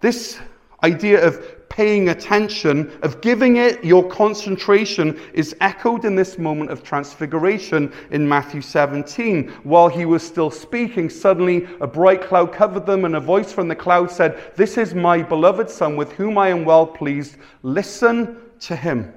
This 0.00 0.40
idea 0.82 1.24
of 1.24 1.57
paying 1.68 2.08
attention, 2.08 2.90
of 3.02 3.20
giving 3.20 3.56
it 3.56 3.84
your 3.84 4.08
concentration, 4.08 5.18
is 5.32 5.54
echoed 5.60 6.04
in 6.04 6.14
this 6.14 6.38
moment 6.38 6.70
of 6.70 6.82
transfiguration 6.82 7.92
in 8.10 8.28
Matthew 8.28 8.60
17. 8.60 9.48
While 9.62 9.88
he 9.88 10.04
was 10.04 10.22
still 10.22 10.50
speaking, 10.50 11.10
suddenly 11.10 11.68
a 11.80 11.86
bright 11.86 12.22
cloud 12.22 12.52
covered 12.52 12.86
them, 12.86 13.04
and 13.04 13.16
a 13.16 13.20
voice 13.20 13.52
from 13.52 13.68
the 13.68 13.76
cloud 13.76 14.10
said, 14.10 14.52
This 14.56 14.78
is 14.78 14.94
my 14.94 15.22
beloved 15.22 15.70
Son, 15.70 15.96
with 15.96 16.12
whom 16.12 16.38
I 16.38 16.48
am 16.48 16.64
well 16.64 16.86
pleased. 16.86 17.36
Listen 17.62 18.38
to 18.60 18.76
him. 18.76 19.12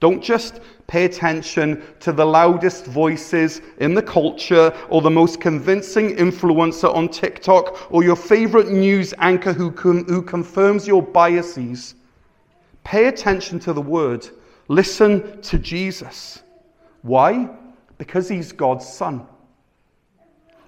Don't 0.00 0.22
just 0.22 0.60
pay 0.86 1.04
attention 1.04 1.82
to 2.00 2.10
the 2.10 2.24
loudest 2.24 2.86
voices 2.86 3.60
in 3.78 3.94
the 3.94 4.02
culture 4.02 4.74
or 4.88 5.02
the 5.02 5.10
most 5.10 5.40
convincing 5.40 6.16
influencer 6.16 6.92
on 6.94 7.08
TikTok 7.08 7.92
or 7.92 8.02
your 8.02 8.16
favorite 8.16 8.68
news 8.68 9.12
anchor 9.18 9.52
who, 9.52 9.70
who 9.70 10.22
confirms 10.22 10.86
your 10.86 11.02
biases. 11.02 11.94
Pay 12.82 13.06
attention 13.06 13.60
to 13.60 13.74
the 13.74 13.82
word. 13.82 14.26
Listen 14.68 15.40
to 15.42 15.58
Jesus. 15.58 16.42
Why? 17.02 17.50
Because 17.98 18.28
he's 18.28 18.52
God's 18.52 18.88
son. 18.88 19.26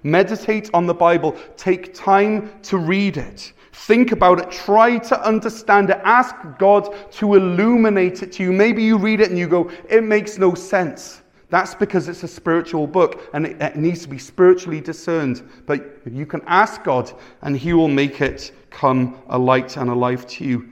Meditate 0.03 0.69
on 0.73 0.85
the 0.85 0.93
Bible. 0.93 1.35
Take 1.57 1.93
time 1.93 2.51
to 2.63 2.77
read 2.77 3.17
it. 3.17 3.53
Think 3.73 4.11
about 4.11 4.39
it. 4.39 4.51
Try 4.51 4.99
to 4.99 5.21
understand 5.25 5.89
it. 5.89 5.99
Ask 6.03 6.35
God 6.59 6.95
to 7.13 7.33
illuminate 7.33 8.21
it 8.21 8.31
to 8.33 8.43
you. 8.43 8.53
Maybe 8.53 8.83
you 8.83 8.97
read 8.97 9.19
it 9.19 9.29
and 9.29 9.37
you 9.37 9.47
go, 9.47 9.69
it 9.89 10.03
makes 10.03 10.37
no 10.37 10.53
sense. 10.53 11.23
That's 11.49 11.75
because 11.75 12.07
it's 12.07 12.23
a 12.23 12.27
spiritual 12.27 12.87
book 12.87 13.29
and 13.33 13.47
it, 13.47 13.61
it 13.61 13.75
needs 13.75 14.03
to 14.03 14.07
be 14.07 14.19
spiritually 14.19 14.79
discerned. 14.79 15.41
But 15.65 16.01
you 16.05 16.25
can 16.25 16.41
ask 16.45 16.83
God 16.83 17.11
and 17.41 17.57
He 17.57 17.73
will 17.73 17.87
make 17.87 18.21
it 18.21 18.51
come 18.69 19.21
a 19.29 19.37
light 19.37 19.75
and 19.75 19.89
a 19.89 19.95
life 19.95 20.27
to 20.27 20.45
you. 20.45 20.69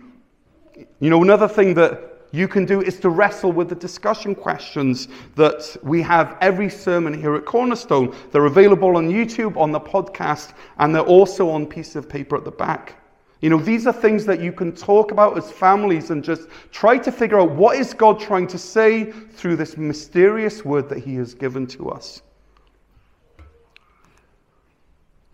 You 1.00 1.10
know, 1.10 1.22
another 1.24 1.48
thing 1.48 1.74
that 1.76 2.11
you 2.32 2.48
can 2.48 2.65
do 2.65 2.82
is 2.82 3.00
to 3.02 3.10
wrestle 3.10 3.52
with 3.52 3.70
the 3.70 3.76
discussion 3.76 4.34
questions 4.36 5.10
that 5.36 5.76
we 5.84 6.02
have 6.02 6.38
every 6.39 6.70
sermon 6.70 7.13
here 7.13 7.36
at 7.36 7.46
Cornerstone. 7.46 8.15
They're 8.32 8.46
available 8.46 8.96
on 8.96 9.10
YouTube, 9.10 9.58
on 9.58 9.72
the 9.72 9.80
podcast, 9.80 10.54
and 10.78 10.96
they're 10.96 11.02
also 11.02 11.50
on 11.50 11.65
piece 11.65 11.96
of 11.96 12.08
paper 12.08 12.38
at 12.38 12.46
the 12.46 12.52
back. 12.52 12.96
You 13.41 13.50
know, 13.50 13.58
these 13.58 13.88
are 13.88 13.94
things 13.94 14.26
that 14.28 14.39
you 14.39 14.52
can 14.52 14.72
talk 14.74 15.12
about 15.12 15.38
as 15.38 15.52
families 15.52 16.12
and 16.12 16.24
just 16.24 16.48
try 16.72 16.98
to 17.00 17.12
figure 17.12 17.39
out 17.39 17.52
what 17.52 17.76
is 17.76 17.94
God 17.94 18.20
trying 18.20 18.48
to 18.48 18.58
say 18.58 19.12
through 19.12 19.56
this 19.56 19.78
mysterious 19.78 20.63
word 20.63 20.88
that 20.89 21.00
he 21.00 21.15
has 21.15 21.34
given 21.34 21.65
to 21.67 21.89
us. 21.89 22.22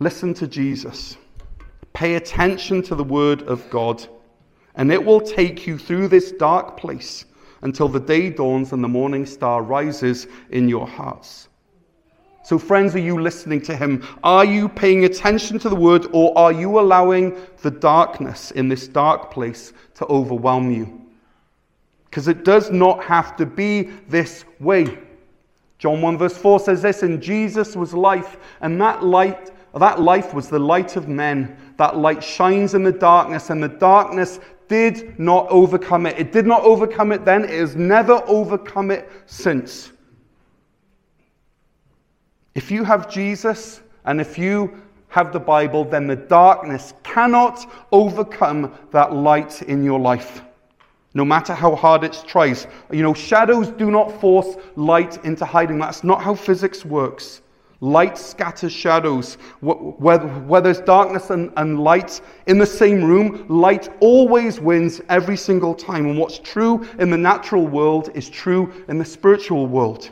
Listen 0.00 0.32
to 0.34 0.46
Jesus. 0.46 1.16
Pay 1.92 2.14
attention 2.14 2.82
to 2.82 2.94
the 2.94 3.04
word 3.04 3.42
of 3.42 3.68
God 3.68 4.06
and 4.78 4.90
it 4.90 5.04
will 5.04 5.20
take 5.20 5.66
you 5.66 5.76
through 5.76 6.08
this 6.08 6.32
dark 6.32 6.76
place 6.76 7.26
until 7.62 7.88
the 7.88 8.00
day 8.00 8.30
dawns 8.30 8.72
and 8.72 8.82
the 8.82 8.88
morning 8.88 9.26
star 9.26 9.62
rises 9.62 10.28
in 10.50 10.68
your 10.68 10.86
hearts. 10.86 11.48
So, 12.44 12.58
friends, 12.58 12.94
are 12.94 13.00
you 13.00 13.20
listening 13.20 13.60
to 13.62 13.76
him? 13.76 14.06
Are 14.22 14.44
you 14.44 14.70
paying 14.70 15.04
attention 15.04 15.58
to 15.58 15.68
the 15.68 15.76
word, 15.76 16.06
or 16.12 16.36
are 16.38 16.52
you 16.52 16.78
allowing 16.78 17.36
the 17.60 17.70
darkness 17.70 18.52
in 18.52 18.68
this 18.68 18.88
dark 18.88 19.30
place 19.30 19.74
to 19.96 20.06
overwhelm 20.06 20.70
you? 20.70 21.04
Because 22.04 22.26
it 22.26 22.44
does 22.44 22.70
not 22.70 23.04
have 23.04 23.36
to 23.36 23.44
be 23.44 23.82
this 24.08 24.46
way. 24.60 24.98
John 25.78 26.00
1 26.00 26.16
verse 26.16 26.38
4 26.38 26.60
says 26.60 26.80
this, 26.80 27.02
and 27.02 27.20
Jesus 27.20 27.76
was 27.76 27.92
life, 27.92 28.38
and 28.62 28.80
that 28.80 29.04
light, 29.04 29.50
that 29.74 30.00
life 30.00 30.32
was 30.32 30.48
the 30.48 30.58
light 30.58 30.96
of 30.96 31.06
men. 31.06 31.54
That 31.76 31.98
light 31.98 32.24
shines 32.24 32.74
in 32.74 32.82
the 32.82 32.92
darkness, 32.92 33.50
and 33.50 33.62
the 33.62 33.68
darkness 33.68 34.40
did 34.68 35.18
not 35.18 35.48
overcome 35.48 36.06
it. 36.06 36.18
It 36.18 36.32
did 36.32 36.46
not 36.46 36.62
overcome 36.62 37.12
it 37.12 37.24
then, 37.24 37.44
it 37.44 37.50
has 37.50 37.76
never 37.76 38.22
overcome 38.26 38.90
it 38.90 39.10
since. 39.26 39.92
If 42.54 42.70
you 42.70 42.84
have 42.84 43.10
Jesus 43.10 43.80
and 44.04 44.20
if 44.20 44.38
you 44.38 44.80
have 45.08 45.32
the 45.32 45.40
Bible, 45.40 45.84
then 45.84 46.06
the 46.06 46.16
darkness 46.16 46.92
cannot 47.02 47.70
overcome 47.92 48.74
that 48.90 49.14
light 49.14 49.62
in 49.62 49.82
your 49.84 49.98
life. 49.98 50.42
No 51.14 51.24
matter 51.24 51.54
how 51.54 51.74
hard 51.74 52.04
it 52.04 52.22
tries. 52.26 52.66
You 52.90 53.02
know, 53.02 53.14
shadows 53.14 53.68
do 53.68 53.90
not 53.90 54.20
force 54.20 54.56
light 54.76 55.24
into 55.24 55.44
hiding. 55.44 55.78
That's 55.78 56.04
not 56.04 56.22
how 56.22 56.34
physics 56.34 56.84
works. 56.84 57.40
Light 57.80 58.18
scatters 58.18 58.72
shadows. 58.72 59.34
Where, 59.60 60.60
there's 60.60 60.80
darkness 60.80 61.30
and, 61.30 61.52
and 61.56 61.78
light 61.78 62.20
in 62.46 62.58
the 62.58 62.66
same 62.66 63.04
room, 63.04 63.46
light 63.48 63.88
always 64.00 64.60
wins 64.60 65.00
every 65.08 65.36
single 65.36 65.74
time. 65.74 66.06
And 66.06 66.18
what's 66.18 66.40
true 66.40 66.86
in 66.98 67.10
the 67.10 67.18
natural 67.18 67.66
world 67.66 68.10
is 68.14 68.28
true 68.28 68.72
in 68.88 68.98
the 68.98 69.04
spiritual 69.04 69.66
world. 69.66 70.10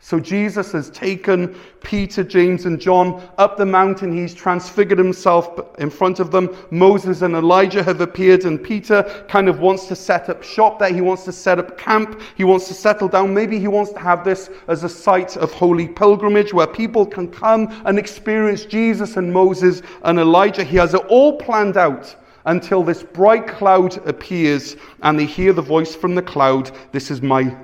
So 0.00 0.20
Jesus 0.20 0.72
has 0.72 0.90
taken 0.90 1.58
Peter, 1.82 2.22
James, 2.22 2.66
and 2.66 2.80
John 2.80 3.20
up 3.36 3.56
the 3.56 3.66
mountain. 3.66 4.16
He's 4.16 4.32
transfigured 4.32 4.96
himself 4.98 5.60
in 5.78 5.90
front 5.90 6.20
of 6.20 6.30
them. 6.30 6.56
Moses 6.70 7.22
and 7.22 7.34
Elijah 7.34 7.82
have 7.82 8.00
appeared, 8.00 8.44
and 8.44 8.62
Peter 8.62 9.02
kind 9.28 9.48
of 9.48 9.58
wants 9.58 9.86
to 9.88 9.96
set 9.96 10.28
up 10.28 10.42
shop 10.44 10.78
there. 10.78 10.92
He 10.92 11.00
wants 11.00 11.24
to 11.24 11.32
set 11.32 11.58
up 11.58 11.76
camp. 11.76 12.22
He 12.36 12.44
wants 12.44 12.68
to 12.68 12.74
settle 12.74 13.08
down. 13.08 13.34
Maybe 13.34 13.58
he 13.58 13.68
wants 13.68 13.92
to 13.92 13.98
have 13.98 14.24
this 14.24 14.50
as 14.68 14.84
a 14.84 14.88
site 14.88 15.36
of 15.36 15.52
holy 15.52 15.88
pilgrimage 15.88 16.54
where 16.54 16.68
people 16.68 17.04
can 17.04 17.28
come 17.28 17.68
and 17.84 17.98
experience 17.98 18.64
Jesus 18.64 19.16
and 19.16 19.32
Moses 19.32 19.82
and 20.04 20.20
Elijah. 20.20 20.62
He 20.62 20.76
has 20.76 20.94
it 20.94 21.04
all 21.08 21.38
planned 21.38 21.76
out 21.76 22.14
until 22.46 22.82
this 22.82 23.02
bright 23.02 23.46
cloud 23.46 23.98
appears 24.06 24.76
and 25.02 25.18
they 25.18 25.26
hear 25.26 25.52
the 25.52 25.60
voice 25.60 25.94
from 25.94 26.14
the 26.14 26.22
cloud 26.22 26.70
This 26.92 27.10
is 27.10 27.20
my 27.20 27.54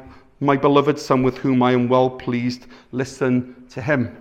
my 0.40 0.56
beloved 0.56 0.98
Son, 0.98 1.22
with 1.22 1.38
whom 1.38 1.62
I 1.62 1.72
am 1.72 1.88
well 1.88 2.10
pleased, 2.10 2.66
listen 2.92 3.66
to 3.70 3.80
him. 3.80 4.16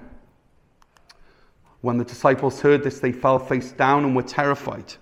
When 1.82 1.98
the 1.98 2.06
disciples 2.06 2.62
heard 2.62 2.84
this, 2.84 3.00
they 3.00 3.12
fell 3.12 3.40
face 3.40 3.72
down 3.74 4.06
and 4.06 4.16
were 4.16 4.24
terrified. 4.24 4.94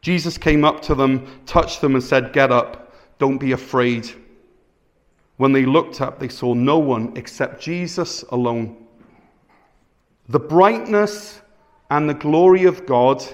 Jesus 0.00 0.38
came 0.38 0.64
up 0.64 0.82
to 0.82 0.94
them, 0.94 1.26
touched 1.46 1.80
them, 1.80 1.94
and 1.94 2.02
said, 2.02 2.32
Get 2.32 2.50
up, 2.50 2.92
don't 3.18 3.38
be 3.38 3.52
afraid. 3.52 4.10
When 5.36 5.52
they 5.52 5.66
looked 5.66 6.00
up, 6.00 6.18
they 6.18 6.28
saw 6.28 6.54
no 6.54 6.78
one 6.78 7.12
except 7.16 7.60
Jesus 7.62 8.22
alone. 8.30 8.86
The 10.28 10.40
brightness 10.40 11.40
and 11.90 12.08
the 12.08 12.14
glory 12.14 12.64
of 12.64 12.86
God 12.86 13.24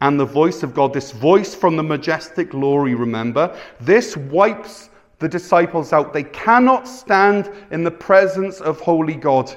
and 0.00 0.20
the 0.20 0.26
voice 0.26 0.62
of 0.62 0.74
God, 0.74 0.92
this 0.92 1.12
voice 1.12 1.54
from 1.54 1.76
the 1.76 1.82
majestic 1.82 2.50
glory, 2.50 2.94
remember, 2.94 3.58
this 3.80 4.16
wipes 4.16 4.90
the 5.18 5.28
disciples 5.28 5.92
out. 5.92 6.12
They 6.12 6.24
cannot 6.24 6.86
stand 6.86 7.50
in 7.70 7.84
the 7.84 7.90
presence 7.90 8.60
of 8.60 8.80
holy 8.80 9.14
God. 9.14 9.54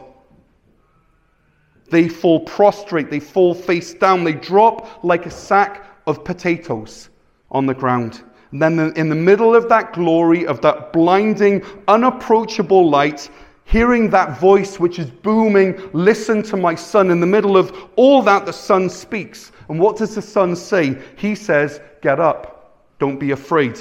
They 1.90 2.08
fall 2.08 2.42
prostrate, 2.42 3.10
they 3.10 3.20
fall 3.20 3.54
face 3.54 3.94
down, 3.94 4.24
they 4.24 4.34
drop 4.34 5.04
like 5.04 5.26
a 5.26 5.32
sack 5.32 5.86
of 6.06 6.24
potatoes 6.24 7.10
on 7.52 7.66
the 7.66 7.74
ground. 7.74 8.24
And 8.52 8.62
then, 8.62 8.80
in 8.96 9.10
the 9.10 9.16
middle 9.16 9.56
of 9.56 9.70
that 9.70 9.94
glory, 9.94 10.46
of 10.46 10.62
that 10.62 10.92
blinding, 10.92 11.64
unapproachable 11.88 12.90
light, 12.90 13.30
hearing 13.66 14.10
that 14.10 14.40
voice 14.40 14.80
which 14.80 14.98
is 14.98 15.10
booming, 15.10 15.80
listen 15.94 16.42
to 16.44 16.58
my 16.58 16.74
son. 16.74 17.12
In 17.12 17.20
the 17.20 17.28
middle 17.28 17.58
of 17.58 17.90
all 17.96 18.24
that, 18.24 18.46
the 18.46 18.54
son 18.54 18.90
speaks. 18.90 19.52
And 19.68 19.80
what 19.80 19.98
does 19.98 20.16
the 20.16 20.22
son 20.22 20.56
say? 20.56 21.00
He 21.16 21.36
says, 21.36 21.80
Get 22.02 22.20
up, 22.20 22.82
don't 23.00 23.20
be 23.20 23.32
afraid. 23.32 23.80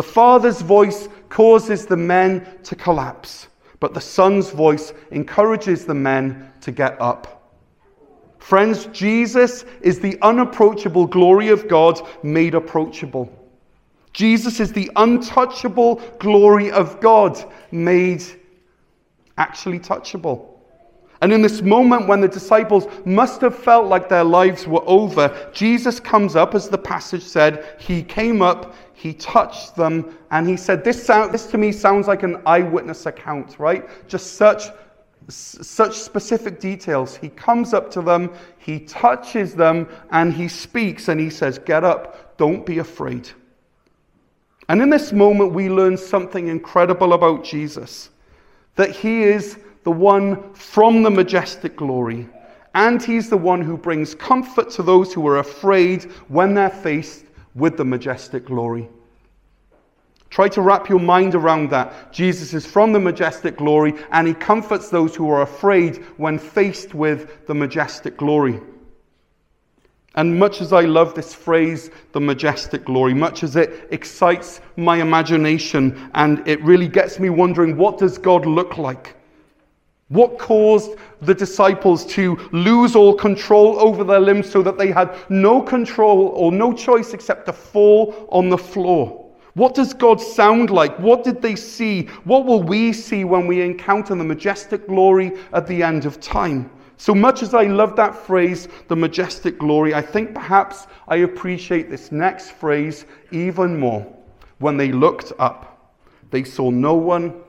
The 0.00 0.04
Father's 0.04 0.62
voice 0.62 1.10
causes 1.28 1.84
the 1.84 1.94
men 1.94 2.46
to 2.62 2.74
collapse, 2.74 3.48
but 3.80 3.92
the 3.92 4.00
Son's 4.00 4.48
voice 4.48 4.94
encourages 5.10 5.84
the 5.84 5.92
men 5.92 6.50
to 6.62 6.72
get 6.72 6.98
up. 7.02 7.52
Friends, 8.38 8.86
Jesus 8.94 9.66
is 9.82 10.00
the 10.00 10.16
unapproachable 10.22 11.04
glory 11.04 11.48
of 11.48 11.68
God 11.68 12.00
made 12.22 12.54
approachable. 12.54 13.30
Jesus 14.14 14.58
is 14.58 14.72
the 14.72 14.90
untouchable 14.96 15.96
glory 16.18 16.70
of 16.70 16.98
God 17.02 17.38
made 17.70 18.22
actually 19.36 19.80
touchable. 19.80 20.46
And 21.22 21.30
in 21.30 21.42
this 21.42 21.60
moment 21.60 22.08
when 22.08 22.22
the 22.22 22.28
disciples 22.28 22.86
must 23.04 23.42
have 23.42 23.54
felt 23.54 23.86
like 23.88 24.08
their 24.08 24.24
lives 24.24 24.66
were 24.66 24.82
over, 24.86 25.50
Jesus 25.52 26.00
comes 26.00 26.36
up, 26.36 26.54
as 26.54 26.70
the 26.70 26.78
passage 26.78 27.22
said, 27.22 27.76
he 27.78 28.02
came 28.02 28.40
up, 28.40 28.74
he 29.00 29.14
touched 29.14 29.76
them, 29.76 30.14
and 30.30 30.46
he 30.46 30.58
said, 30.58 30.84
This, 30.84 31.02
sound, 31.02 31.32
this 31.32 31.46
to 31.46 31.56
me 31.56 31.72
sounds 31.72 32.06
like 32.06 32.22
an 32.22 32.42
eyewitness 32.44 33.06
account, 33.06 33.58
right? 33.58 33.88
Just 34.06 34.34
such, 34.34 34.64
such 35.26 35.94
specific 35.94 36.60
details. 36.60 37.16
He 37.16 37.30
comes 37.30 37.72
up 37.72 37.90
to 37.92 38.02
them, 38.02 38.30
he 38.58 38.80
touches 38.80 39.54
them, 39.54 39.88
and 40.10 40.34
he 40.34 40.48
speaks, 40.48 41.08
and 41.08 41.18
he 41.18 41.30
says, 41.30 41.58
Get 41.58 41.82
up, 41.82 42.36
don't 42.36 42.66
be 42.66 42.76
afraid. 42.76 43.30
And 44.68 44.82
in 44.82 44.90
this 44.90 45.12
moment, 45.12 45.54
we 45.54 45.70
learn 45.70 45.96
something 45.96 46.48
incredible 46.48 47.14
about 47.14 47.42
Jesus 47.42 48.10
that 48.76 48.90
he 48.90 49.22
is 49.22 49.58
the 49.84 49.90
one 49.90 50.52
from 50.52 51.02
the 51.02 51.10
majestic 51.10 51.74
glory. 51.74 52.28
And 52.74 53.02
he's 53.02 53.30
the 53.30 53.38
one 53.38 53.62
who 53.62 53.78
brings 53.78 54.14
comfort 54.14 54.68
to 54.72 54.82
those 54.82 55.14
who 55.14 55.26
are 55.26 55.38
afraid 55.38 56.04
when 56.28 56.52
they're 56.52 56.68
faced 56.68 57.24
with 57.54 57.76
the 57.76 57.84
majestic 57.84 58.44
glory. 58.44 58.88
Try 60.30 60.48
to 60.50 60.62
wrap 60.62 60.88
your 60.88 61.00
mind 61.00 61.34
around 61.34 61.70
that. 61.70 62.12
Jesus 62.12 62.54
is 62.54 62.64
from 62.64 62.92
the 62.92 63.00
majestic 63.00 63.56
glory 63.56 63.94
and 64.12 64.28
he 64.28 64.34
comforts 64.34 64.88
those 64.88 65.16
who 65.16 65.28
are 65.28 65.42
afraid 65.42 65.96
when 66.18 66.38
faced 66.38 66.94
with 66.94 67.46
the 67.46 67.54
majestic 67.54 68.16
glory. 68.16 68.60
And 70.14 70.38
much 70.38 70.60
as 70.60 70.72
I 70.72 70.82
love 70.82 71.14
this 71.14 71.34
phrase, 71.34 71.90
the 72.12 72.20
majestic 72.20 72.84
glory, 72.84 73.14
much 73.14 73.42
as 73.42 73.56
it 73.56 73.88
excites 73.90 74.60
my 74.76 74.96
imagination 75.00 76.10
and 76.14 76.46
it 76.48 76.62
really 76.62 76.88
gets 76.88 77.18
me 77.18 77.30
wondering 77.30 77.76
what 77.76 77.98
does 77.98 78.18
God 78.18 78.46
look 78.46 78.78
like? 78.78 79.16
What 80.10 80.40
caused 80.40 80.96
the 81.22 81.34
disciples 81.34 82.04
to 82.06 82.36
lose 82.50 82.96
all 82.96 83.14
control 83.14 83.78
over 83.78 84.02
their 84.02 84.18
limbs 84.18 84.50
so 84.50 84.60
that 84.60 84.76
they 84.76 84.90
had 84.90 85.16
no 85.28 85.62
control 85.62 86.32
or 86.34 86.50
no 86.50 86.72
choice 86.72 87.14
except 87.14 87.46
to 87.46 87.52
fall 87.52 88.26
on 88.30 88.48
the 88.48 88.58
floor? 88.58 89.30
What 89.54 89.76
does 89.76 89.94
God 89.94 90.20
sound 90.20 90.70
like? 90.70 90.98
What 90.98 91.22
did 91.22 91.40
they 91.40 91.54
see? 91.54 92.06
What 92.24 92.44
will 92.44 92.60
we 92.60 92.92
see 92.92 93.22
when 93.22 93.46
we 93.46 93.62
encounter 93.62 94.16
the 94.16 94.24
majestic 94.24 94.88
glory 94.88 95.30
at 95.52 95.68
the 95.68 95.80
end 95.80 96.06
of 96.06 96.20
time? 96.20 96.70
So 96.96 97.14
much 97.14 97.42
as 97.42 97.54
I 97.54 97.64
love 97.64 97.94
that 97.94 98.16
phrase, 98.16 98.66
the 98.88 98.96
majestic 98.96 99.58
glory, 99.58 99.94
I 99.94 100.02
think 100.02 100.34
perhaps 100.34 100.88
I 101.06 101.18
appreciate 101.18 101.88
this 101.88 102.10
next 102.10 102.50
phrase 102.50 103.04
even 103.30 103.78
more. 103.78 104.04
When 104.58 104.76
they 104.76 104.90
looked 104.90 105.32
up, 105.38 105.94
they 106.32 106.42
saw 106.42 106.70
no 106.70 106.94
one 106.94 107.42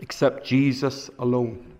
except 0.00 0.44
Jesus 0.44 1.08
alone. 1.20 1.71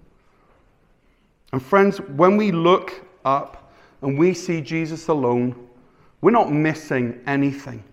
And 1.53 1.63
friends, 1.63 1.99
when 1.99 2.37
we 2.37 2.51
look 2.51 3.07
up 3.25 3.73
and 4.01 4.19
we 4.19 4.35
see 4.35 4.61
Jesus 4.61 5.09
alone, 5.09 5.69
we're 6.21 6.31
not 6.31 6.51
missing 6.51 7.21
anything. 7.27 7.85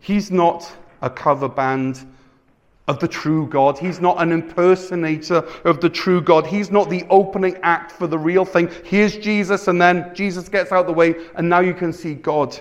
He's 0.00 0.30
not 0.30 0.70
a 1.02 1.10
cover 1.10 1.48
band 1.48 2.06
of 2.86 3.00
the 3.00 3.08
true 3.08 3.46
God. 3.48 3.78
He's 3.78 4.00
not 4.00 4.20
an 4.22 4.30
impersonator 4.30 5.36
of 5.64 5.80
the 5.80 5.88
true 5.88 6.20
God. 6.20 6.46
He's 6.46 6.70
not 6.70 6.90
the 6.90 7.04
opening 7.08 7.56
act 7.62 7.92
for 7.92 8.06
the 8.06 8.18
real 8.18 8.44
thing. 8.44 8.70
Here's 8.84 9.16
Jesus, 9.16 9.68
and 9.68 9.80
then 9.80 10.14
Jesus 10.14 10.48
gets 10.48 10.70
out 10.70 10.82
of 10.82 10.86
the 10.86 10.92
way, 10.92 11.14
and 11.36 11.48
now 11.48 11.60
you 11.60 11.74
can 11.74 11.92
see 11.92 12.14
God. 12.14 12.58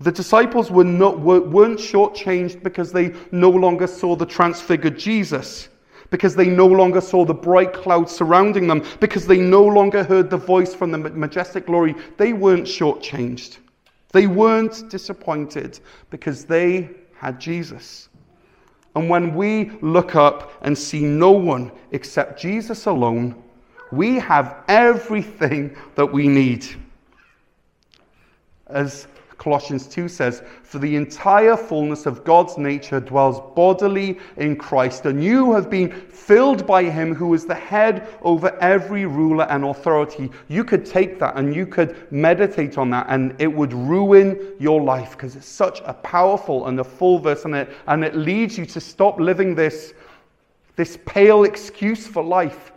The 0.00 0.12
disciples 0.12 0.70
were 0.70 0.84
not, 0.84 1.20
weren't 1.20 1.78
shortchanged 1.78 2.62
because 2.62 2.92
they 2.92 3.12
no 3.32 3.50
longer 3.50 3.86
saw 3.86 4.16
the 4.16 4.26
transfigured 4.26 4.98
Jesus 4.98 5.68
because 6.12 6.36
they 6.36 6.48
no 6.48 6.66
longer 6.66 7.00
saw 7.00 7.24
the 7.24 7.34
bright 7.34 7.72
clouds 7.72 8.12
surrounding 8.12 8.68
them, 8.68 8.84
because 9.00 9.26
they 9.26 9.38
no 9.38 9.64
longer 9.64 10.04
heard 10.04 10.28
the 10.28 10.36
voice 10.36 10.74
from 10.74 10.92
the 10.92 10.98
majestic 10.98 11.66
glory, 11.66 11.94
they 12.18 12.34
weren't 12.34 12.66
shortchanged. 12.66 13.56
They 14.12 14.26
weren't 14.26 14.90
disappointed 14.90 15.80
because 16.10 16.44
they 16.44 16.90
had 17.14 17.40
Jesus. 17.40 18.10
And 18.94 19.08
when 19.08 19.34
we 19.34 19.70
look 19.80 20.14
up 20.14 20.52
and 20.60 20.76
see 20.76 21.02
no 21.02 21.30
one 21.30 21.72
except 21.92 22.38
Jesus 22.38 22.84
alone, 22.84 23.42
we 23.90 24.16
have 24.16 24.56
everything 24.68 25.74
that 25.94 26.04
we 26.04 26.28
need. 26.28 26.66
As 28.66 29.06
Colossians 29.42 29.88
2 29.88 30.06
says, 30.08 30.44
For 30.62 30.78
the 30.78 30.94
entire 30.94 31.56
fullness 31.56 32.06
of 32.06 32.22
God's 32.22 32.56
nature 32.58 33.00
dwells 33.00 33.40
bodily 33.56 34.20
in 34.36 34.54
Christ, 34.54 35.04
and 35.04 35.22
you 35.22 35.52
have 35.52 35.68
been 35.68 35.90
filled 35.90 36.64
by 36.64 36.84
him 36.84 37.12
who 37.12 37.34
is 37.34 37.44
the 37.44 37.54
head 37.56 38.06
over 38.22 38.56
every 38.60 39.04
ruler 39.04 39.44
and 39.50 39.64
authority. 39.64 40.30
You 40.46 40.62
could 40.62 40.86
take 40.86 41.18
that 41.18 41.36
and 41.36 41.56
you 41.56 41.66
could 41.66 42.06
meditate 42.12 42.78
on 42.78 42.90
that, 42.90 43.06
and 43.08 43.34
it 43.40 43.48
would 43.48 43.72
ruin 43.72 44.54
your 44.60 44.80
life 44.80 45.12
because 45.12 45.34
it's 45.34 45.44
such 45.44 45.82
a 45.86 45.92
powerful 45.92 46.68
and 46.68 46.78
a 46.78 46.84
full 46.84 47.18
verse, 47.18 47.44
and 47.44 47.56
it, 47.56 47.68
and 47.88 48.04
it 48.04 48.14
leads 48.14 48.56
you 48.56 48.64
to 48.66 48.80
stop 48.80 49.18
living 49.18 49.56
this, 49.56 49.92
this 50.76 50.96
pale 51.04 51.42
excuse 51.42 52.06
for 52.06 52.22
life 52.22 52.70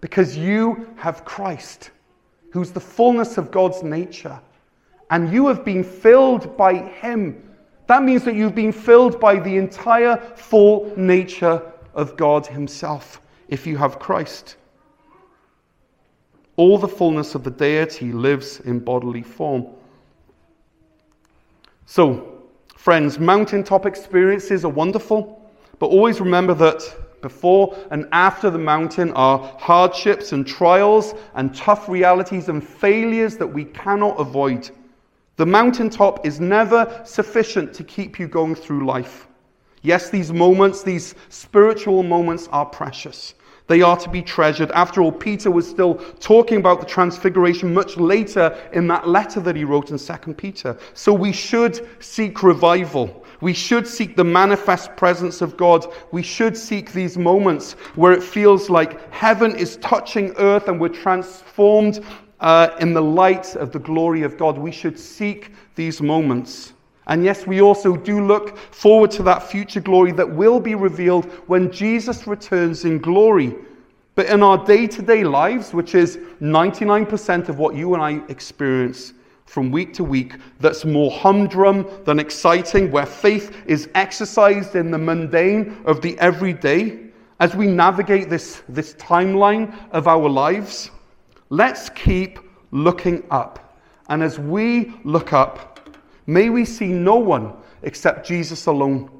because 0.00 0.38
you 0.38 0.88
have 0.96 1.26
Christ, 1.26 1.90
who's 2.50 2.70
the 2.70 2.80
fullness 2.80 3.36
of 3.36 3.50
God's 3.50 3.82
nature 3.82 4.40
and 5.10 5.32
you 5.32 5.46
have 5.48 5.64
been 5.64 5.82
filled 5.82 6.56
by 6.56 6.74
Him. 6.74 7.42
That 7.86 8.02
means 8.02 8.24
that 8.24 8.34
you've 8.34 8.54
been 8.54 8.72
filled 8.72 9.18
by 9.18 9.38
the 9.38 9.56
entire 9.56 10.16
full 10.36 10.92
nature 10.96 11.62
of 11.94 12.16
God 12.16 12.46
Himself 12.46 13.20
if 13.48 13.66
you 13.66 13.76
have 13.76 13.98
Christ. 13.98 14.56
All 16.56 16.76
the 16.76 16.88
fullness 16.88 17.34
of 17.34 17.44
the 17.44 17.50
deity 17.50 18.12
lives 18.12 18.60
in 18.60 18.80
bodily 18.80 19.22
form. 19.22 19.66
So, 21.86 22.42
friends, 22.76 23.18
mountaintop 23.18 23.86
experiences 23.86 24.64
are 24.64 24.70
wonderful, 24.70 25.50
but 25.78 25.86
always 25.86 26.20
remember 26.20 26.52
that 26.54 26.82
before 27.22 27.76
and 27.90 28.06
after 28.12 28.50
the 28.50 28.58
mountain 28.58 29.12
are 29.12 29.38
hardships 29.58 30.32
and 30.32 30.46
trials 30.46 31.14
and 31.34 31.54
tough 31.54 31.88
realities 31.88 32.48
and 32.48 32.66
failures 32.66 33.36
that 33.36 33.46
we 33.46 33.64
cannot 33.64 34.20
avoid. 34.20 34.70
The 35.38 35.46
mountaintop 35.46 36.26
is 36.26 36.40
never 36.40 37.00
sufficient 37.04 37.72
to 37.74 37.84
keep 37.84 38.18
you 38.18 38.26
going 38.26 38.56
through 38.56 38.84
life. 38.84 39.28
Yes, 39.82 40.10
these 40.10 40.32
moments, 40.32 40.82
these 40.82 41.14
spiritual 41.28 42.02
moments, 42.02 42.48
are 42.50 42.66
precious. 42.66 43.34
They 43.68 43.80
are 43.80 43.96
to 43.98 44.10
be 44.10 44.20
treasured. 44.20 44.72
After 44.72 45.00
all, 45.00 45.12
Peter 45.12 45.52
was 45.52 45.68
still 45.68 45.94
talking 46.18 46.58
about 46.58 46.80
the 46.80 46.86
transfiguration 46.86 47.72
much 47.72 47.96
later 47.96 48.58
in 48.72 48.88
that 48.88 49.06
letter 49.06 49.38
that 49.38 49.54
he 49.54 49.62
wrote 49.62 49.92
in 49.92 49.98
2 49.98 50.34
Peter. 50.34 50.76
So 50.94 51.12
we 51.12 51.30
should 51.30 51.86
seek 52.02 52.42
revival. 52.42 53.24
We 53.40 53.52
should 53.52 53.86
seek 53.86 54.16
the 54.16 54.24
manifest 54.24 54.96
presence 54.96 55.40
of 55.40 55.56
God. 55.56 55.86
We 56.10 56.24
should 56.24 56.56
seek 56.56 56.92
these 56.92 57.16
moments 57.16 57.74
where 57.94 58.10
it 58.10 58.24
feels 58.24 58.68
like 58.68 59.12
heaven 59.12 59.54
is 59.54 59.76
touching 59.76 60.34
earth 60.38 60.66
and 60.66 60.80
we're 60.80 60.88
transformed 60.88 62.04
uh, 62.40 62.70
in 62.80 62.92
the 62.92 63.02
light 63.02 63.56
of 63.56 63.72
the 63.72 63.78
glory 63.78 64.22
of 64.22 64.36
God. 64.36 64.58
We 64.58 64.72
should 64.72 64.98
seek 64.98 65.52
these 65.74 66.00
moments. 66.00 66.72
And 67.08 67.24
yes, 67.24 67.46
we 67.46 67.62
also 67.62 67.96
do 67.96 68.24
look 68.24 68.58
forward 68.58 69.10
to 69.12 69.22
that 69.24 69.42
future 69.42 69.80
glory 69.80 70.12
that 70.12 70.30
will 70.30 70.60
be 70.60 70.74
revealed 70.74 71.24
when 71.46 71.72
Jesus 71.72 72.26
returns 72.26 72.84
in 72.84 72.98
glory. 72.98 73.54
But 74.14 74.26
in 74.26 74.42
our 74.42 74.62
day 74.64 74.86
to 74.88 75.00
day 75.00 75.24
lives, 75.24 75.72
which 75.72 75.94
is 75.94 76.18
99% 76.40 77.48
of 77.48 77.58
what 77.58 77.74
you 77.74 77.94
and 77.94 78.02
I 78.02 78.20
experience 78.28 79.14
from 79.46 79.70
week 79.70 79.94
to 79.94 80.04
week, 80.04 80.34
that's 80.60 80.84
more 80.84 81.10
humdrum 81.10 81.88
than 82.04 82.18
exciting, 82.18 82.90
where 82.90 83.06
faith 83.06 83.56
is 83.66 83.88
exercised 83.94 84.76
in 84.76 84.90
the 84.90 84.98
mundane 84.98 85.80
of 85.86 86.02
the 86.02 86.18
everyday, 86.18 86.98
as 87.40 87.54
we 87.54 87.66
navigate 87.66 88.28
this, 88.28 88.62
this 88.68 88.92
timeline 88.94 89.74
of 89.92 90.06
our 90.06 90.28
lives, 90.28 90.90
Let's 91.50 91.88
keep 91.90 92.38
looking 92.70 93.24
up. 93.30 93.78
And 94.08 94.22
as 94.22 94.38
we 94.38 94.92
look 95.04 95.32
up, 95.32 95.80
may 96.26 96.50
we 96.50 96.64
see 96.64 96.88
no 96.88 97.16
one 97.16 97.54
except 97.82 98.26
Jesus 98.26 98.66
alone. 98.66 99.10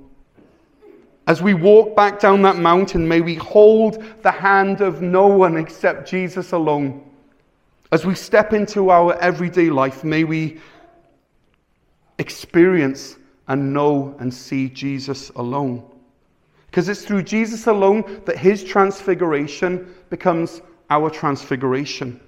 As 1.26 1.42
we 1.42 1.52
walk 1.52 1.94
back 1.94 2.20
down 2.20 2.40
that 2.42 2.56
mountain, 2.56 3.06
may 3.06 3.20
we 3.20 3.34
hold 3.34 4.02
the 4.22 4.30
hand 4.30 4.80
of 4.80 5.02
no 5.02 5.26
one 5.26 5.56
except 5.56 6.08
Jesus 6.08 6.52
alone. 6.52 7.04
As 7.92 8.06
we 8.06 8.14
step 8.14 8.52
into 8.52 8.90
our 8.90 9.14
everyday 9.16 9.70
life, 9.70 10.04
may 10.04 10.24
we 10.24 10.58
experience 12.18 13.16
and 13.46 13.72
know 13.72 14.14
and 14.18 14.32
see 14.32 14.68
Jesus 14.68 15.30
alone. 15.30 15.84
Because 16.66 16.88
it's 16.88 17.02
through 17.02 17.22
Jesus 17.22 17.66
alone 17.66 18.22
that 18.26 18.36
his 18.36 18.62
transfiguration 18.62 19.94
becomes 20.10 20.60
our 20.90 21.11
transfiguration. 21.11 22.20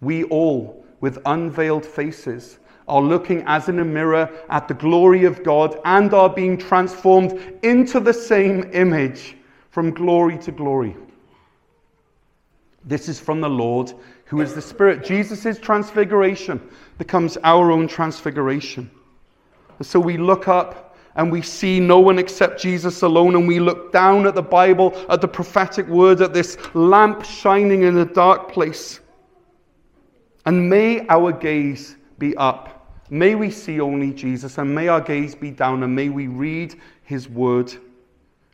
We 0.00 0.24
all, 0.24 0.84
with 1.00 1.18
unveiled 1.26 1.86
faces, 1.86 2.58
are 2.88 3.00
looking 3.00 3.42
as 3.46 3.68
in 3.68 3.80
a 3.80 3.84
mirror 3.84 4.30
at 4.48 4.68
the 4.68 4.74
glory 4.74 5.24
of 5.24 5.42
God 5.42 5.78
and 5.84 6.12
are 6.14 6.28
being 6.28 6.56
transformed 6.56 7.58
into 7.62 7.98
the 8.00 8.14
same 8.14 8.70
image 8.72 9.36
from 9.70 9.90
glory 9.92 10.38
to 10.38 10.52
glory. 10.52 10.96
This 12.84 13.08
is 13.08 13.18
from 13.18 13.40
the 13.40 13.50
Lord, 13.50 13.92
who 14.26 14.40
is 14.40 14.54
the 14.54 14.62
Spirit. 14.62 15.04
Jesus' 15.04 15.58
transfiguration 15.58 16.60
becomes 16.98 17.36
our 17.38 17.72
own 17.72 17.88
transfiguration. 17.88 18.88
And 19.78 19.86
so 19.86 19.98
we 19.98 20.16
look 20.16 20.46
up 20.46 20.85
and 21.16 21.32
we 21.32 21.42
see 21.42 21.80
no 21.80 21.98
one 21.98 22.18
except 22.18 22.60
Jesus 22.60 23.02
alone, 23.02 23.34
and 23.34 23.48
we 23.48 23.58
look 23.58 23.90
down 23.92 24.26
at 24.26 24.34
the 24.34 24.42
Bible, 24.42 24.94
at 25.08 25.20
the 25.20 25.28
prophetic 25.28 25.86
word, 25.88 26.20
at 26.20 26.32
this 26.32 26.56
lamp 26.74 27.24
shining 27.24 27.82
in 27.82 27.98
a 27.98 28.04
dark 28.04 28.52
place. 28.52 29.00
And 30.44 30.68
may 30.68 31.06
our 31.08 31.32
gaze 31.32 31.96
be 32.18 32.36
up. 32.36 32.72
May 33.10 33.34
we 33.34 33.50
see 33.50 33.80
only 33.80 34.12
Jesus, 34.12 34.58
and 34.58 34.74
may 34.74 34.88
our 34.88 35.00
gaze 35.00 35.34
be 35.34 35.50
down, 35.50 35.82
and 35.82 35.94
may 35.94 36.08
we 36.08 36.28
read 36.28 36.78
his 37.02 37.28
word. 37.28 37.72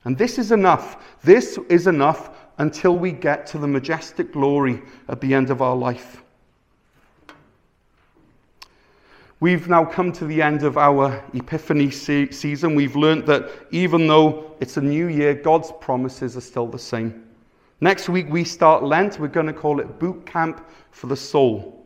And 0.04 0.16
this 0.16 0.38
is 0.38 0.52
enough. 0.52 1.18
This 1.22 1.58
is 1.68 1.86
enough 1.86 2.30
until 2.58 2.96
we 2.96 3.12
get 3.12 3.46
to 3.48 3.58
the 3.58 3.66
majestic 3.66 4.32
glory 4.32 4.82
at 5.08 5.20
the 5.20 5.34
end 5.34 5.50
of 5.50 5.62
our 5.62 5.76
life. 5.76 6.22
We've 9.43 9.66
now 9.66 9.84
come 9.84 10.12
to 10.12 10.24
the 10.24 10.40
end 10.40 10.62
of 10.62 10.78
our 10.78 11.20
Epiphany 11.34 11.90
se- 11.90 12.30
season. 12.30 12.76
We've 12.76 12.95
learned 12.95 13.26
that 13.26 13.51
even 13.72 14.07
though 14.07 14.55
it's 14.61 14.76
a 14.76 14.80
new 14.80 15.09
year, 15.09 15.34
God's 15.34 15.72
promises 15.80 16.36
are 16.36 16.40
still 16.40 16.68
the 16.68 16.78
same. 16.78 17.26
Next 17.80 18.09
week, 18.09 18.26
we 18.30 18.45
start 18.45 18.84
Lent. 18.84 19.18
We're 19.18 19.26
going 19.26 19.49
to 19.49 19.53
call 19.53 19.80
it 19.80 19.99
Boot 19.99 20.24
Camp 20.26 20.64
for 20.93 21.09
the 21.09 21.16
Soul. 21.16 21.84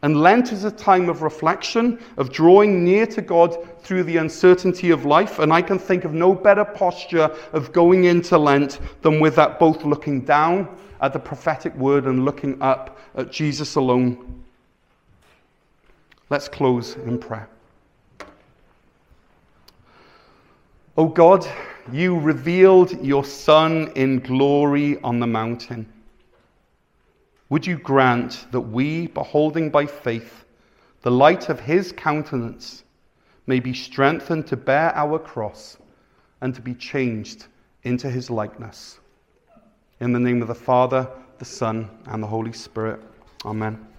And 0.00 0.22
Lent 0.22 0.52
is 0.52 0.64
a 0.64 0.70
time 0.70 1.10
of 1.10 1.20
reflection, 1.20 1.98
of 2.16 2.32
drawing 2.32 2.82
near 2.82 3.04
to 3.08 3.20
God 3.20 3.58
through 3.82 4.04
the 4.04 4.16
uncertainty 4.16 4.88
of 4.88 5.04
life. 5.04 5.38
And 5.38 5.52
I 5.52 5.60
can 5.60 5.78
think 5.78 6.06
of 6.06 6.14
no 6.14 6.32
better 6.32 6.64
posture 6.64 7.30
of 7.52 7.74
going 7.74 8.04
into 8.04 8.38
Lent 8.38 8.80
than 9.02 9.20
with 9.20 9.36
that 9.36 9.58
both 9.58 9.84
looking 9.84 10.22
down 10.22 10.78
at 11.02 11.12
the 11.12 11.18
prophetic 11.18 11.74
word 11.76 12.06
and 12.06 12.24
looking 12.24 12.56
up 12.62 12.98
at 13.16 13.30
Jesus 13.30 13.74
alone. 13.74 14.29
Let's 16.30 16.48
close 16.48 16.94
in 16.94 17.18
prayer. 17.18 17.48
O 20.96 21.04
oh 21.04 21.08
God, 21.08 21.44
you 21.92 22.18
revealed 22.18 23.04
your 23.04 23.24
Son 23.24 23.90
in 23.96 24.20
glory 24.20 25.00
on 25.02 25.18
the 25.18 25.26
mountain. 25.26 25.92
Would 27.48 27.66
you 27.66 27.78
grant 27.78 28.46
that 28.52 28.60
we, 28.60 29.08
beholding 29.08 29.70
by 29.70 29.86
faith 29.86 30.44
the 31.02 31.10
light 31.10 31.48
of 31.48 31.58
his 31.58 31.90
countenance, 31.90 32.84
may 33.46 33.58
be 33.58 33.74
strengthened 33.74 34.46
to 34.46 34.56
bear 34.56 34.94
our 34.94 35.18
cross 35.18 35.78
and 36.42 36.54
to 36.54 36.60
be 36.60 36.74
changed 36.74 37.46
into 37.82 38.08
his 38.08 38.30
likeness? 38.30 39.00
In 39.98 40.12
the 40.12 40.20
name 40.20 40.42
of 40.42 40.48
the 40.48 40.54
Father, 40.54 41.08
the 41.38 41.44
Son, 41.44 41.90
and 42.06 42.22
the 42.22 42.28
Holy 42.28 42.52
Spirit. 42.52 43.00
Amen. 43.44 43.89